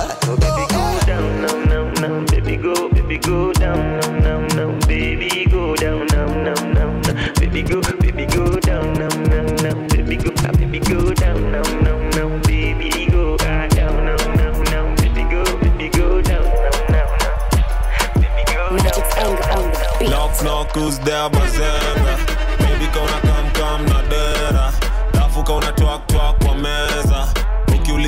Baby, 0.00 0.64
go 0.70 1.00
down, 1.06 1.42
now, 1.42 1.64
now, 1.64 1.90
now, 2.00 2.24
baby, 2.26 2.56
go, 2.56 2.88
baby, 2.88 3.18
go 3.18 3.52
down, 3.52 4.00
now, 4.00 4.18
now, 4.18 4.46
now, 4.56 4.86
baby, 4.86 5.44
go 5.50 5.76
down, 5.76 6.06
now, 6.06 6.26
now, 6.26 6.54
now, 6.72 7.00
now, 7.00 7.32
baby, 7.34 7.62
go, 7.62 7.82
baby, 8.00 8.24
go 8.24 8.58
down, 8.60 8.94
now, 8.94 9.08
now, 9.08 9.42
now, 9.60 9.74
baby, 9.88 10.16
go, 10.16 10.30
baby, 10.56 10.78
go 10.78 11.12
down, 11.12 11.52
now, 11.52 11.62
now, 11.84 11.98
now, 12.16 12.38
baby, 12.44 13.06
go, 13.10 13.36
ah, 13.40 13.66
down, 13.68 14.04
now, 14.06 14.16
now, 14.36 14.62
now, 14.72 14.94
baby, 14.96 15.22
go, 15.28 15.44
baby, 15.58 15.88
go 15.90 16.22
down, 16.22 16.44
now, 16.44 16.70
now, 16.88 17.16
now, 17.20 18.14
baby, 18.14 18.44
go 18.46 18.68
Magix 18.72 19.10
Enga 19.20 19.56
on 19.56 19.70
the 19.70 19.96
beat. 19.98 20.08
Knock 20.10 20.42
knock 20.42 20.70
who's 20.74 20.98
there 21.00 21.28
bazenga 21.28 22.16
Baby 22.58 22.86
kauna 22.94 23.20
kam 23.20 23.50
kam 23.52 23.84
na 23.86 24.00
dera 24.08 24.72
Dafu 25.12 25.44
kauna 25.44 25.72
twak 25.72 26.06
twak 26.06 26.38
kwa 26.44 26.54
meza 26.54 27.28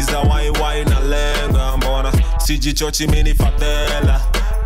Ukiuliza 0.02 0.18
wai 0.34 0.50
wai 0.50 0.84
na 0.84 1.00
lenga 1.00 1.76
Mbona? 1.76 2.12
Sijichochi 2.38 3.06
mini 3.06 3.34
fadhela. 3.34 4.20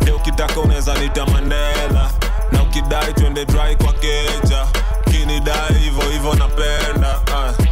Leo 0.05 0.15
ukitaka 0.15 0.59
unaweza 0.59 0.93
nita 0.97 1.25
Mandela. 1.25 2.11
Na 2.51 2.63
ukidai 2.63 3.13
twende 3.13 3.45
dry 3.45 3.75
kwa 3.75 3.93
keja. 3.93 4.67
Kinidai 5.11 5.73
hivyo 5.83 6.09
hivyo 6.11 6.33
napenda 6.33 7.17
uh. 7.17 7.65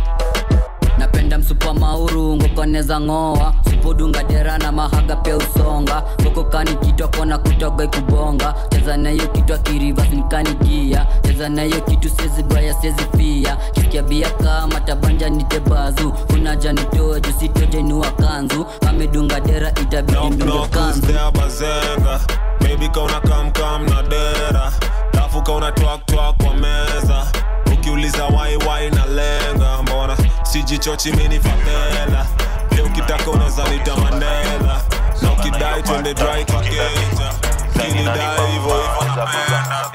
napenda 0.98 1.38
msupa 1.38 1.74
mauru 1.74 2.44
koneza 2.56 3.00
ng'oa 3.00 3.54
supudunga 3.86 4.24
dera 4.24 4.58
na 4.58 4.72
mahaga 4.72 5.16
pia 5.16 5.38
usonga. 5.38 6.04
Sokokani 6.24 6.76
kitwa 6.76 7.08
kona 7.08 7.38
kutoga 7.38 7.84
ikubonga. 7.84 8.54
Cheza 8.70 8.98
nayo 8.98 9.28
kitwa 9.28 9.58
kirivas 9.58 10.10
nikanigia 10.10 11.08
cheza 11.22 11.50
nayo 11.50 11.82
kitu 11.82 12.10
sezi 12.10 12.44
baya 12.44 12.74
sezi 12.74 13.06
fia. 13.18 13.56
Kisikia 13.74 14.04
bia 14.04 14.30
kama 14.30 14.80
tabanja 14.82 15.30
nitebazu 15.30 16.14
unaja 16.34 16.74
nitoe 16.74 17.22
jusitojenua 17.22 18.12
kanzu 18.12 18.66
amedunga 18.90 19.40
dera 19.40 19.70
itabidi 19.70 20.18
ndunge 20.18 20.44
Knock 20.44 20.70
kanzu. 20.70 21.02
Baby 22.60 22.90
kauna 22.90 23.22
na 23.90 24.04
dera. 24.04 24.72
Twak 26.06 26.36
kwa 26.44 26.54
meza. 26.54 27.28
Ukiuliza 27.74 28.26
wai 28.26 28.58
wai 28.58 28.90
na 28.92 29.06
lenga. 29.06 29.82
Mbona 29.84 30.18
sijichochi 30.44 31.12
mini 31.12 31.40
nita 33.00 33.96
Mandela 33.98 34.82
Na 35.22 35.32
ukidai 35.32 35.84
twende 35.84 36.14
dry 36.14 36.46
kwa 36.46 36.62
keja 36.62 37.34
Kinidai 37.74 38.52
hivyo 38.52 38.76
hivyo 38.76 39.95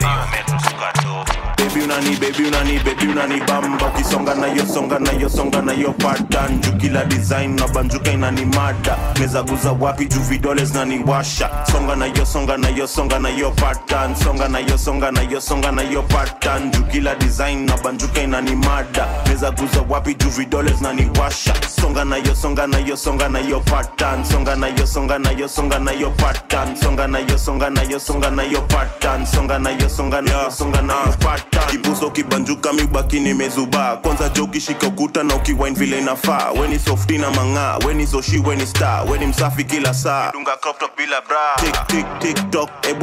baby 1.75 1.85
unani 1.85 2.17
baby 2.21 2.45
unani 2.49 2.79
baby 2.85 3.07
unani 3.07 3.41
bamba 3.47 3.87
ukisonga 3.87 4.35
nayo 4.35 4.67
songa 4.67 4.99
nayo 4.99 5.29
songa 5.29 5.63
nayo 5.63 5.93
pata 5.93 6.49
nju 6.49 6.73
kila 6.73 7.05
design 7.05 7.55
nabanjuka 7.57 8.11
inani 8.13 8.45
mada 8.45 8.97
mezaguza 9.21 9.73
wapi 9.73 10.07
juu 10.07 10.21
vidole 10.21 10.65
zinaniwasha 10.65 11.51
songa 11.73 11.97
nayo 11.97 12.27
songa 12.27 12.57
nayo 12.57 12.87
songa 12.87 13.19
nayo 13.19 13.51
pata 13.51 14.15
songa 14.25 14.49
nayo 14.49 14.79
songa 14.79 15.11
nayo 15.11 15.41
songa 15.41 15.71
nayo 15.73 16.03
pata 16.03 16.59
nju 16.59 16.83
kila 16.83 17.15
design 17.15 17.67
nabanjuka 17.67 18.21
inani 18.23 18.57
mada 18.57 19.07
mezaguza 19.29 19.85
wapi 19.89 20.15
juu 20.15 20.29
vidole 20.31 20.73
zinaniwasha 20.73 21.55
songa 21.81 22.05
nayo 22.05 22.35
songa 22.35 22.67
nayo 22.67 22.97
songa 22.97 23.29
nayo 23.29 23.61
pata 23.61 24.25
songa 24.25 24.57
nayo 24.57 24.87
songa 24.87 25.19
nayo 25.19 25.49
songa 25.49 25.79
nayo 25.79 26.11
pata 26.11 26.67
songa 26.83 27.07
nayo 27.07 27.39
songa 27.39 27.71
nayo 27.71 28.01
songa 28.01 28.31
nayo 28.31 28.61
pata 28.61 29.27
songa 29.27 29.59
nayo 29.59 29.89
songa 29.89 30.21
nayo 30.21 30.51
songa 30.51 30.83
nayo 30.83 31.17
pata 31.19 31.60
Kibuso 31.67 32.07
ukibanjuka 32.07 32.73
mibaki 32.73 33.21
nimezubaa 33.21 33.97
Kwanza 33.97 34.29
jo 34.29 34.45
ukishika 34.45 34.87
ukuta 34.87 35.23
na 35.23 35.35
ukiwine 35.35 35.77
vile 35.77 35.99
inafaa. 35.99 36.51
Weni 36.51 36.79
softi 36.79 37.19
na 37.19 37.31
mang'aa, 37.31 37.79
weni 37.87 38.07
soshi, 38.07 38.39
weni 38.39 38.67
star. 38.67 39.11
Weni 39.11 39.27
msafi 39.27 39.65
kila 39.65 39.95
saa. 39.95 40.33
Dunga 40.33 40.57
crop 40.57 40.81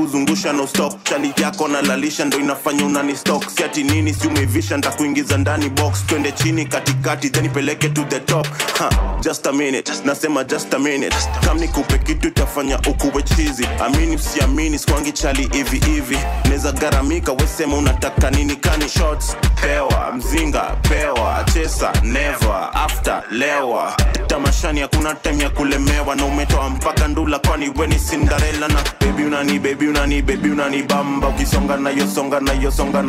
zungusha 0.08 0.54
no 0.54 0.68
stop. 0.68 1.04
Chali 1.04 1.34
yako 1.42 1.68
na 1.68 1.82
ndo 2.26 2.38
inafanya 2.40 2.86
unani 2.86 3.16
stock. 3.16 3.50
Siati 3.50 3.84
nini 3.84 4.14
si 4.14 4.28
umeivisha 4.28 4.78
ntakuingiza 4.78 5.38
ndani 5.38 5.70
box. 5.70 6.06
Twende 6.06 6.32
chini 6.32 6.66
katikati 6.66 7.30
then 7.30 7.46
ipeleke 7.46 7.90
to 7.90 8.04
the 8.04 8.20
top. 8.20 8.48
Ha, 8.80 8.90
Just 9.22 9.48
a 9.48 9.52
minute, 9.54 9.92
nasema 10.06 10.44
just 10.44 10.74
a 10.74 10.80
minute. 10.80 11.16
Kam 11.46 11.58
nikupe 11.60 11.98
kitu 11.98 12.28
itafanya 12.28 12.80
ukuwe 12.80 13.24
chizi 13.24 13.68
Amini 13.86 14.16
usiamini 14.16 14.80
skwangi 14.80 15.12
chali 15.12 15.50
hivi 15.54 15.80
hivi. 15.80 16.18
Neza 16.50 16.72
garamika 16.72 17.32
wesema 17.32 17.78
unataka 17.78 18.32
nini 18.32 18.47
kani 18.56 18.90
shots 18.90 19.38
pewa 19.62 20.12
mzinga 20.16 20.62
pewa 20.62 21.44
chesa 21.54 21.94
never 22.04 22.70
after 22.74 23.24
lewa. 23.32 23.94
Tamashani 24.28 24.80
hakuna 24.82 25.14
time 25.16 25.44
ya 25.44 25.50
kulemewa 25.50 26.16
na 26.16 26.26
umetoa 26.26 26.70
mpaka 26.70 27.08
ndula 27.08 27.40
kwani 27.40 27.72
weni 27.80 27.96
cinderella 27.96 28.68
na 28.68 28.80
baby 29.02 29.24
unani 29.24 29.60
baby 29.60 29.88
unani 29.88 30.22
baby 30.22 30.50
unani 30.50 30.84
bamba. 30.84 31.28
Ukisonga 31.28 31.78
nayo 31.78 32.08
songa 32.08 32.40
nayo 32.40 32.72
songa 32.72 33.02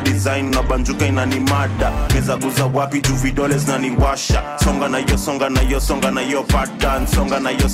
design 0.00 0.50
na 0.50 0.62
banjuka 0.62 1.06
inani 1.06 1.40
mada. 1.40 1.92
Guza 2.36 2.64
wapi 2.74 3.00
juu 3.00 3.14
vidole 3.14 3.58
zinaniwasha 3.58 4.42
songa 4.64 4.88
nayo 4.88 5.18
songa 5.18 5.48
nayo 5.48 5.80
songa 5.80 6.10
nayo 6.10 6.42
pattern 6.42 7.06
songa 7.06 7.38
nayo 7.40 7.68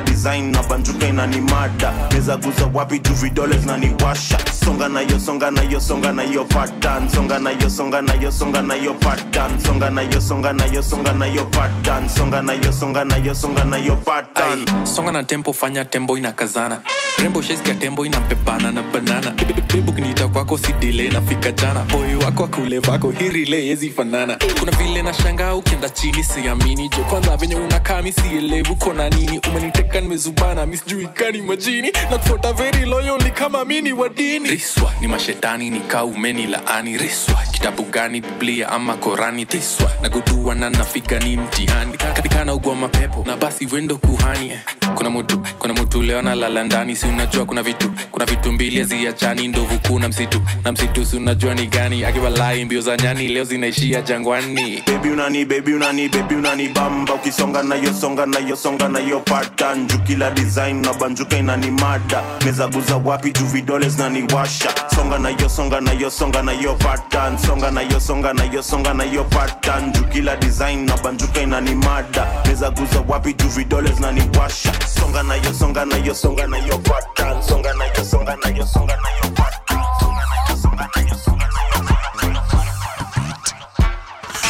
design 0.00 0.50
na 0.52 0.62
banjuka 0.62 1.06
inani 1.06 1.40
mada. 1.40 1.92
Guza 2.10 2.36
wapi 2.74 2.98
juu 2.98 3.14
vidole 3.14 3.58
zinaniwasha 3.58 3.87
naniwasha 3.92 4.38
songa 4.64 4.88
nayo 4.88 5.18
songa 5.20 5.50
nayo 5.50 5.80
songa 5.80 6.12
nayo 6.12 6.44
patan 6.44 7.08
songa 7.08 7.38
nayo 7.38 7.70
songa 7.70 8.02
nayo 8.02 8.30
songa 8.32 8.62
nayo 8.62 8.94
patan 9.00 9.58
songa 9.60 9.90
nayo 9.90 10.20
songa 10.20 10.52
nayo 10.52 10.82
songa 10.82 11.12
nayo 11.12 11.44
patan 11.50 12.08
songa 12.08 12.42
nayo 12.42 12.72
songa 12.72 13.04
nayo 13.04 13.34
songa 13.34 13.64
nayo 13.64 13.96
patan 14.04 14.64
songa 14.86 15.12
na 15.12 15.22
tempo 15.22 15.52
fanya 15.52 15.84
tembo 15.84 16.18
inakazana 16.18 16.80
rembo 17.22 17.42
sheskia 17.42 17.74
tembo 17.74 18.06
inampepana 18.06 18.72
na 18.72 18.82
banana 18.82 19.30
bebu 19.72 19.92
kiniita 19.92 20.28
kwako 20.28 20.58
sidile 20.58 21.08
nafika 21.08 21.52
jana 21.52 21.80
boy 21.80 22.14
wako 22.24 22.44
akulevako 22.44 23.10
hirile 23.10 23.66
yezifanana 23.66 24.38
kuna 24.60 24.72
vile 24.72 25.02
na 25.02 25.14
shanga 25.14 25.54
ukienda 25.54 25.88
chini 25.88 26.24
siamini 26.24 26.88
jo 26.88 27.04
kwanza 27.04 27.36
venye 27.36 27.54
unakaa 27.56 28.02
misielevu 28.02 28.76
kona 28.76 29.08
nini 29.10 29.40
umeniteka 29.50 30.00
nimezubana 30.00 30.66
misijuikani 30.66 31.42
majini 31.42 31.92
na 32.10 32.18
kufuata 32.18 32.52
very 32.52 32.84
loyally 32.86 33.30
kama 33.30 33.64
mini 33.82 33.92
wa 33.92 34.08
dini. 34.08 34.48
Riswa 34.50 34.92
ni 35.00 35.06
mashetani 35.08 35.70
ni 35.70 35.80
kaumeni 35.80 36.46
laani. 36.46 36.98
Riswa 36.98 37.34
kitabu 37.52 37.82
gani 37.82 38.20
biblia 38.20 38.68
ama 38.68 38.94
korani? 38.96 39.46
Tiswa 39.46 39.90
nagudua 40.02 40.54
na 40.54 40.70
nafika 40.70 41.18
ni 41.18 41.36
mtihani. 41.36 41.96
Katika 41.96 42.44
na 42.44 42.54
ugwa 42.54 42.74
mapepo 42.74 43.24
na 43.26 43.36
basi 43.36 43.66
wendo 43.72 43.96
kuhani. 43.96 44.52
Kuna 44.94 45.10
mutu 45.10 45.42
kuna 45.58 45.74
mutu 45.74 46.02
leo 46.02 46.22
nalala 46.22 46.64
ndani. 46.64 46.96
Si 46.96 47.06
unajua 47.06 47.44
kuna 47.44 47.62
vitu 47.62 47.90
kuna 48.10 48.24
vitu 48.24 48.52
mbili 48.52 48.78
haziachani. 48.78 49.48
Ndovu 49.48 49.78
kuna 49.88 50.08
msitu 50.08 50.40
na 50.64 50.72
msitu 50.72 51.04
si 51.06 51.16
unajua 51.16 51.54
ni 51.54 51.66
gani. 51.66 52.04
Akiwalai 52.04 52.64
mbio 52.64 52.80
za 52.80 52.96
nyani 52.96 53.28
leo 53.28 53.44
zinaishia 53.44 54.02
jangwani. 54.02 54.82
Bebi 54.86 55.08
unani 55.10 55.44
bebi 55.44 55.74
unani 55.74 56.08
bebi 56.08 56.34
unani 56.34 56.68
bamba. 56.68 57.14
Ukisonga 57.14 57.62
nayosonga 57.62 58.26
nayosonga 58.26 58.26
nayopata 58.26 58.56
songa 58.56 58.88
nayo 58.88 59.20
patan 59.20 59.86
juu 59.86 59.98
kila 59.98 60.30
design 60.30 60.80
na 60.80 60.92
banjuka 60.94 61.36
inani 61.38 61.70
mada. 61.70 62.22
Mezaguza 62.44 62.96
wapi 62.96 63.30
juu 63.32 63.46
vidole 63.68 63.88
zinaniwasha 63.88 64.68
songa 64.94 65.18
nayo 65.18 65.48
songa 65.48 65.80
nayo 65.80 66.10
songa 66.10 66.42
nayo 66.42 66.74
patan 66.78 67.38
songa 67.38 67.70
nayo 67.70 68.00
songa 68.00 68.32
nayo 68.32 68.62
songa 68.62 68.94
nayo 68.94 69.24
patan 69.24 69.92
juu 69.92 70.36
design 70.40 70.86
na 70.86 70.96
banjuka 70.96 71.40
inanimada 71.42 72.26
mezaguza 72.46 73.04
wapi 73.08 73.34
juu 73.34 73.48
vidole 73.48 73.92
zinaniwasha 73.92 74.72
songa 74.86 75.22
nayo 75.22 75.52
songa 75.52 75.84
nayo 75.84 76.14
songa 76.14 76.46
nayo 76.46 76.78
patan 76.78 77.42
songa 77.42 77.74
nayo 77.74 78.04
songa 78.04 78.36
nayo 78.36 78.66
songa 78.66 78.96
nayo 78.96 79.34
patan 79.34 79.67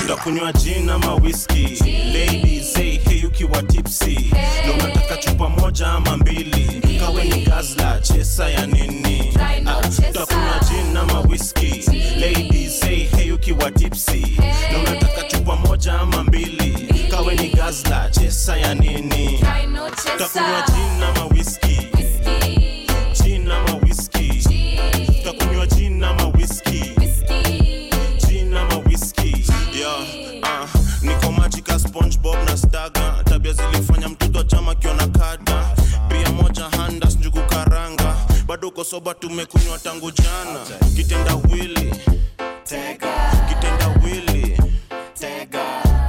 takunywa 0.09 0.53
jina 0.53 0.95
ama 0.95 1.15
whisky 1.15 1.79
ladies 2.13 2.73
say 2.73 2.99
hey 2.99 3.25
ukiwa 3.27 3.63
tipsy. 3.63 4.31
Na 4.67 4.73
unataka 4.75 5.17
chupa 5.17 5.49
moja 5.49 5.87
ama 5.87 6.17
mbili. 6.17 6.83
Kawe 7.01 7.25
ni 7.25 7.43
gazla 7.43 8.01
chesa 8.01 8.49
ya 8.51 8.67
nini? 8.67 9.35
Ah, 9.67 9.81
takunywa 10.13 10.61
jin 10.69 10.97
ama 10.97 11.21
whisky 11.21 11.83
ladies 12.21 12.81
say 12.81 12.97
hey 13.17 13.33
ukiwa 13.33 13.71
tipsy. 13.71 14.37
Na 14.73 14.79
unataka 14.79 15.23
chupa 15.23 15.57
moja 15.57 15.93
ama 16.01 16.25
mbili. 16.25 16.89
Kawe 17.11 17.35
ni 17.35 17.49
gazla 17.49 18.11
chesa 18.11 18.57
ya 18.57 18.75
nini? 18.75 19.39
Takunywa 20.19 20.65
jina 20.67 21.09
ama 21.09 21.25
whisky 21.27 21.88
staga 32.79 33.22
tabia 33.24 33.53
zilifanya 33.53 34.09
mtoto 34.09 34.43
chama 34.43 34.74
kiona 34.74 35.07
kada. 35.07 35.76
Pia 36.09 36.33
moja 36.33 36.64
handas 36.64 37.16
njugu 37.16 37.39
karanga 37.51 38.16
bado 38.47 38.68
uko 38.68 38.85
soba 38.85 39.14
tumekunywa 39.14 39.79
tangu 39.79 40.11
jana. 40.11 40.61
Kitenda 40.97 41.35
wili. 41.35 41.95
Kitenda 43.49 43.89
wili. 44.05 44.59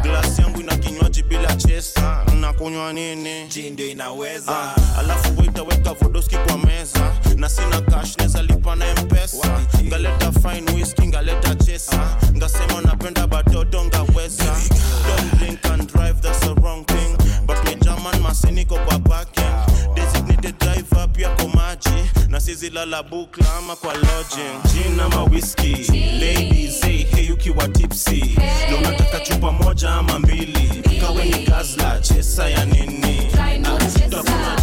Glasi 0.04 0.42
yangu 0.42 0.60
ina 0.62 0.78
kinywaji 0.78 1.24
bila 1.24 1.56
chesa. 1.56 2.26
Nakunywa 2.40 2.94
nini? 2.94 3.48
Jindo 3.48 3.86
inaweza. 3.86 4.52
Ah, 4.52 4.76
alafu 5.00 5.40
waitaweka 5.40 5.94
vodoski 5.94 6.38
kwa 6.38 6.58
meza. 6.58 7.12
Na 7.36 7.50
sina 7.50 7.82
cash 7.82 8.18
neza 8.18 8.42
lipa 8.44 8.76
na 8.76 8.86
mpesa. 9.04 9.60
Ngaleta 9.84 10.32
fine 10.32 10.72
whisky 10.72 11.08
ngaleta 11.08 11.49
sizilala 22.90 23.04
bukla 23.04 23.46
ama 23.58 23.76
kwa 23.76 23.94
lodging. 23.94 24.62
Gin 24.74 25.00
ama 25.00 25.24
whisky 25.24 25.76
ladies 26.20 26.82
hey, 26.84 27.04
hey 27.04 27.32
ukiwa 27.32 27.68
tipsy. 27.68 28.36
Na 28.72 28.78
unataka 28.78 29.20
chupa 29.20 29.52
moja 29.52 29.90
ama 29.92 30.20
mbili. 30.20 30.84
Kawe 31.02 31.26
ni 31.26 31.46
gazla 31.46 32.00
chesa 32.02 32.50
ya 32.50 32.66
nini? 32.66 33.28
Ah, 33.40 34.59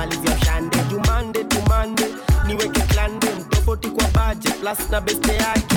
washanimalizia 0.00 0.36
ushande 0.42 0.76
jumande 0.90 1.44
tumande 1.44 2.04
niweke 2.46 2.80
klande. 2.80 3.26
Mtofauti 3.40 3.88
kwa 3.88 4.04
baje 4.08 4.50
plus 4.50 4.78
na 4.90 5.00
beste 5.00 5.34
yake. 5.34 5.76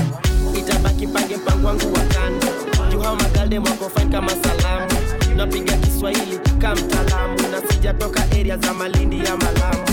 Itabaki 0.57 1.07
pange 1.07 1.37
mpango 1.37 1.67
wangu 1.67 1.93
wa 1.93 1.99
kando. 1.99 2.47
Juhao 2.91 3.15
magalde 3.15 3.59
mwako 3.59 3.89
fine 3.89 4.11
kama 4.11 4.29
salamu. 4.29 4.91
Napiga 5.35 5.73
kiswahili 5.77 6.37
ka 6.61 6.75
mtaalamu 6.75 7.37
na 7.51 7.61
sijatoka 7.71 8.23
area 8.31 8.57
za 8.57 8.73
malindi 8.73 9.17
ya 9.25 9.37
malamu. 9.37 9.83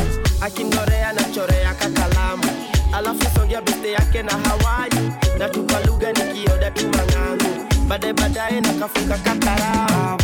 Akindorea 0.40 1.12
na 1.12 1.24
chorea 1.24 1.74
kakalamu 1.74 2.44
alafu 2.92 3.34
songea 3.38 3.62
beste 3.62 3.92
yake 3.92 4.22
na 4.22 4.32
hawai 4.32 4.90
na 5.38 5.48
tupa 5.48 5.80
lugha 5.86 6.12
nikioda 6.12 6.70
tu 6.70 6.86
mang'angu. 6.86 7.66
Baadaye 7.88 8.12
baadaye 8.12 8.60
nakafunga 8.60 9.18
kakarao 9.18 10.18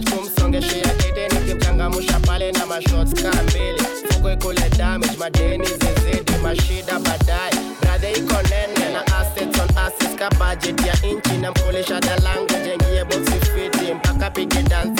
tumsongeshea 0.00 0.92
eteni 1.08 1.46
kimchangamusha 1.48 2.20
pale 2.20 2.52
na 2.52 2.66
mashots 2.66 3.14
kamili 3.22 3.82
fuko 4.12 4.32
ikule 4.32 4.68
damage 4.78 5.16
madeni 5.18 5.66
zizidi 5.66 6.32
mashida 6.42 6.98
baadaye 6.98 7.52
bradhe 7.80 8.12
iko 8.12 8.34
nene 8.42 8.92
na 8.92 9.06
assets 9.06 9.58
on 9.60 9.68
assets 9.76 10.16
ka 10.18 10.30
budget 10.30 10.86
ya 10.86 11.10
inchi 11.10 11.32
na 11.40 11.50
mkolisha 11.50 12.00
dalangu 12.00 12.46
jengie 12.64 13.04
bosi 13.04 13.32
fiti 13.54 13.94
mpaka 13.94 14.30
pige 14.30 14.62
dance 14.62 14.99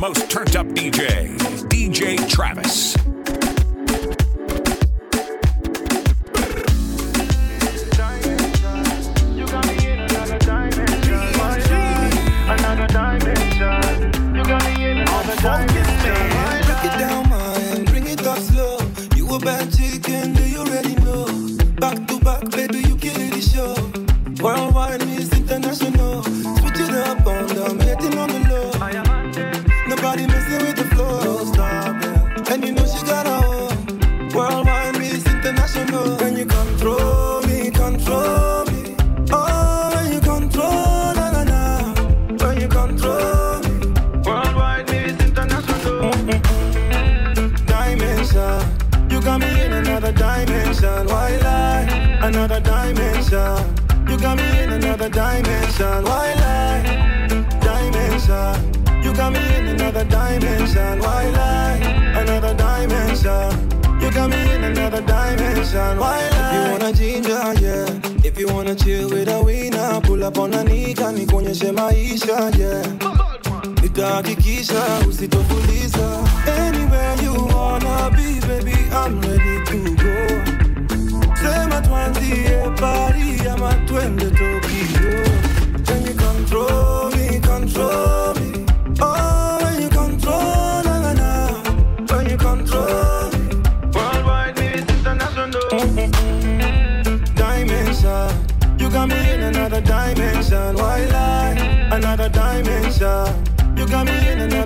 most 0.00 0.30
turned 0.30 0.56
up 0.56 0.66
DJ, 0.68 1.36
DJ 1.68 2.26
Travis. 2.26 2.99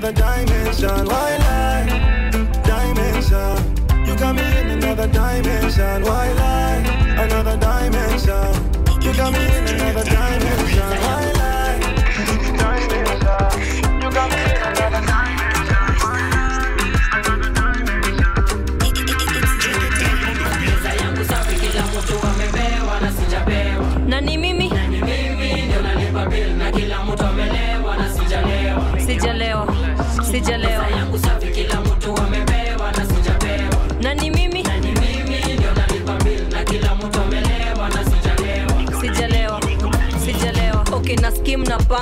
another 0.05 0.44
dimension. 0.44 1.07
Why 1.07 1.36
lie? 1.38 2.30
Dimension. 2.62 4.07
You 4.07 4.16
got 4.16 4.34
me 4.34 4.42
in 4.61 4.70
another 4.70 5.07
dimension. 5.09 6.02
Why 6.02 6.30
lie? 6.32 6.82
Another 7.16 7.57
dimension. 7.57 9.00
You 9.00 9.14
got 9.14 9.32
me 9.32 9.44
in 9.57 9.66
another 9.66 10.05
dimension. 10.05 10.43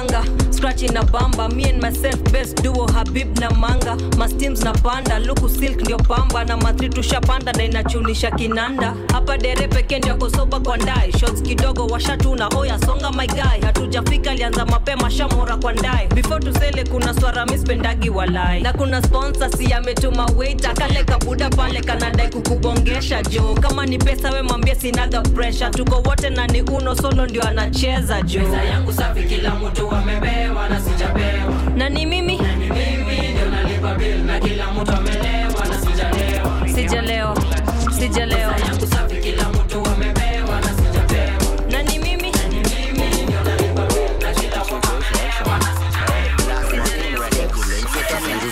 반가. 0.03 0.32
clutch 0.72 0.82
ina 0.90 1.02
bamba. 1.04 1.48
Me 1.54 1.64
and 1.70 1.80
myself 1.82 2.22
best 2.32 2.62
duo 2.62 2.86
habib 2.92 3.38
na 3.38 3.50
manga. 3.50 3.96
Masteams 4.16 4.64
na 4.64 4.72
panda. 4.72 5.18
Luku 5.20 5.48
silk 5.48 5.80
ndio 5.80 5.98
pamba. 5.98 6.44
Na 6.44 6.56
matri 6.56 6.88
tushapanda 6.88 7.52
na 7.52 7.64
inachunisha 7.64 8.30
kinanda. 8.30 8.94
Hapa 9.12 9.38
dere 9.38 9.68
pekee 9.68 9.98
ndio 9.98 10.14
kosoba 10.16 10.60
kwa 10.60 10.76
ndae 10.76 11.12
shots 11.20 11.42
kidogo 11.42 11.86
washatuna 11.86 12.48
oya. 12.56 12.78
Songa 12.78 13.10
my 13.12 13.26
guy. 13.26 13.60
Hatujafika 13.66 14.30
alianza 14.30 14.66
mapema 14.66 15.10
shamora 15.10 15.56
kwa 15.56 15.72
ndae 15.72 16.08
before 16.14 16.40
tusele 16.52 16.84
kuna 16.84 17.14
swara 17.20 17.46
mispendagi 17.46 18.10
walai 18.10 18.62
na 18.62 18.72
kuna 18.72 19.02
sponsor 19.02 19.50
si 19.56 19.72
ametuma 19.72 20.26
waiter. 20.36 20.74
Kale 20.74 21.04
kabuda 21.04 21.50
pale 21.50 21.80
kanadai 21.80 22.28
kukubongesha. 22.28 23.22
Jo 23.22 23.54
kama 23.60 23.86
ni 23.86 23.98
pesa 23.98 24.30
we 24.30 24.42
mwambie 24.42 24.74
sinaga 24.74 25.20
pressure. 25.22 25.70
Tuko 25.70 25.96
wote 26.08 26.30
na 26.30 26.46
ni 26.46 26.62
uno 26.62 26.94
solo 26.96 27.26
ndio 27.26 27.42
anacheza 27.42 28.22
jo. 28.22 28.40
Pesa 28.40 28.62
yangu 28.64 28.92
safi 28.92 29.22
kila 29.22 29.54
mtu 29.54 29.90
amebewa 29.90 30.61
na 30.68 30.80
sijapewa 30.80 31.54
na 31.76 31.88
ni 31.88 32.06
mimi 32.06 32.38
mimi 32.60 33.28
ndio 33.32 33.50
nalipa 33.50 33.94
bill 33.94 34.24
na 34.24 34.40
kila 34.40 34.72
mtu 34.72 34.92
amelewa 34.92 35.66
na 35.68 35.80
sijalewa 35.80 36.68
sijalewa 36.74 37.36
sijalewa 37.98 38.54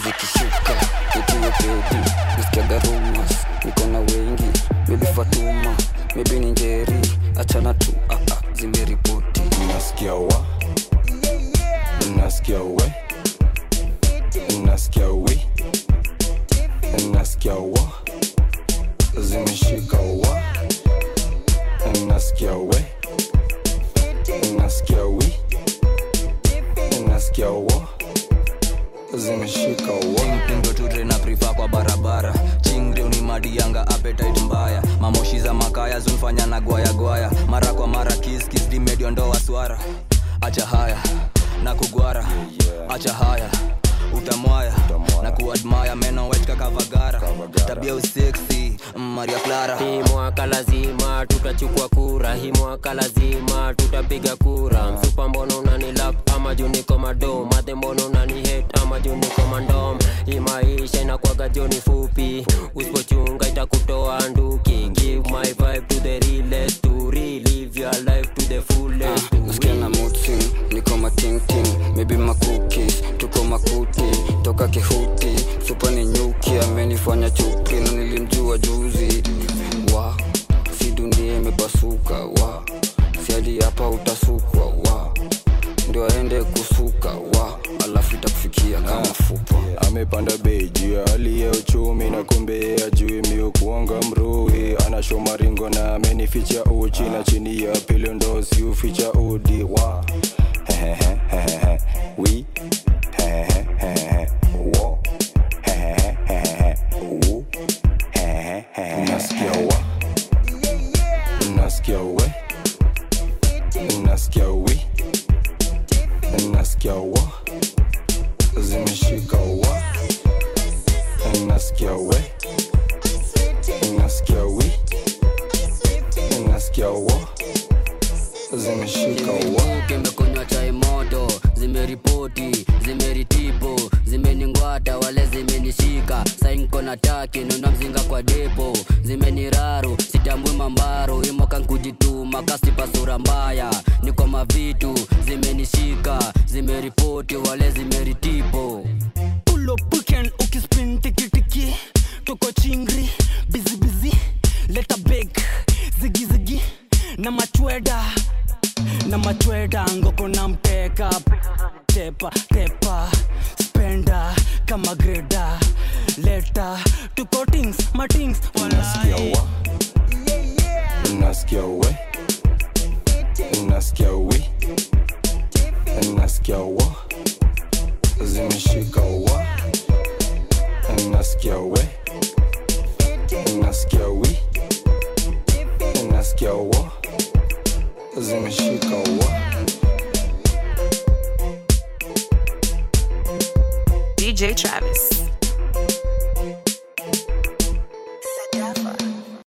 zikishuka 0.04 0.72
ukiwe 1.18 1.50
baby 1.58 2.10
usikiaga 2.40 2.78
rumors 2.78 3.36
wengi 3.98 4.60
maybe 4.88 5.06
Fatuma 5.06 5.76
maybe 6.16 6.38
ni 6.38 6.50
Njeri 6.52 7.00
achana 7.40 7.74
tu 7.74 7.92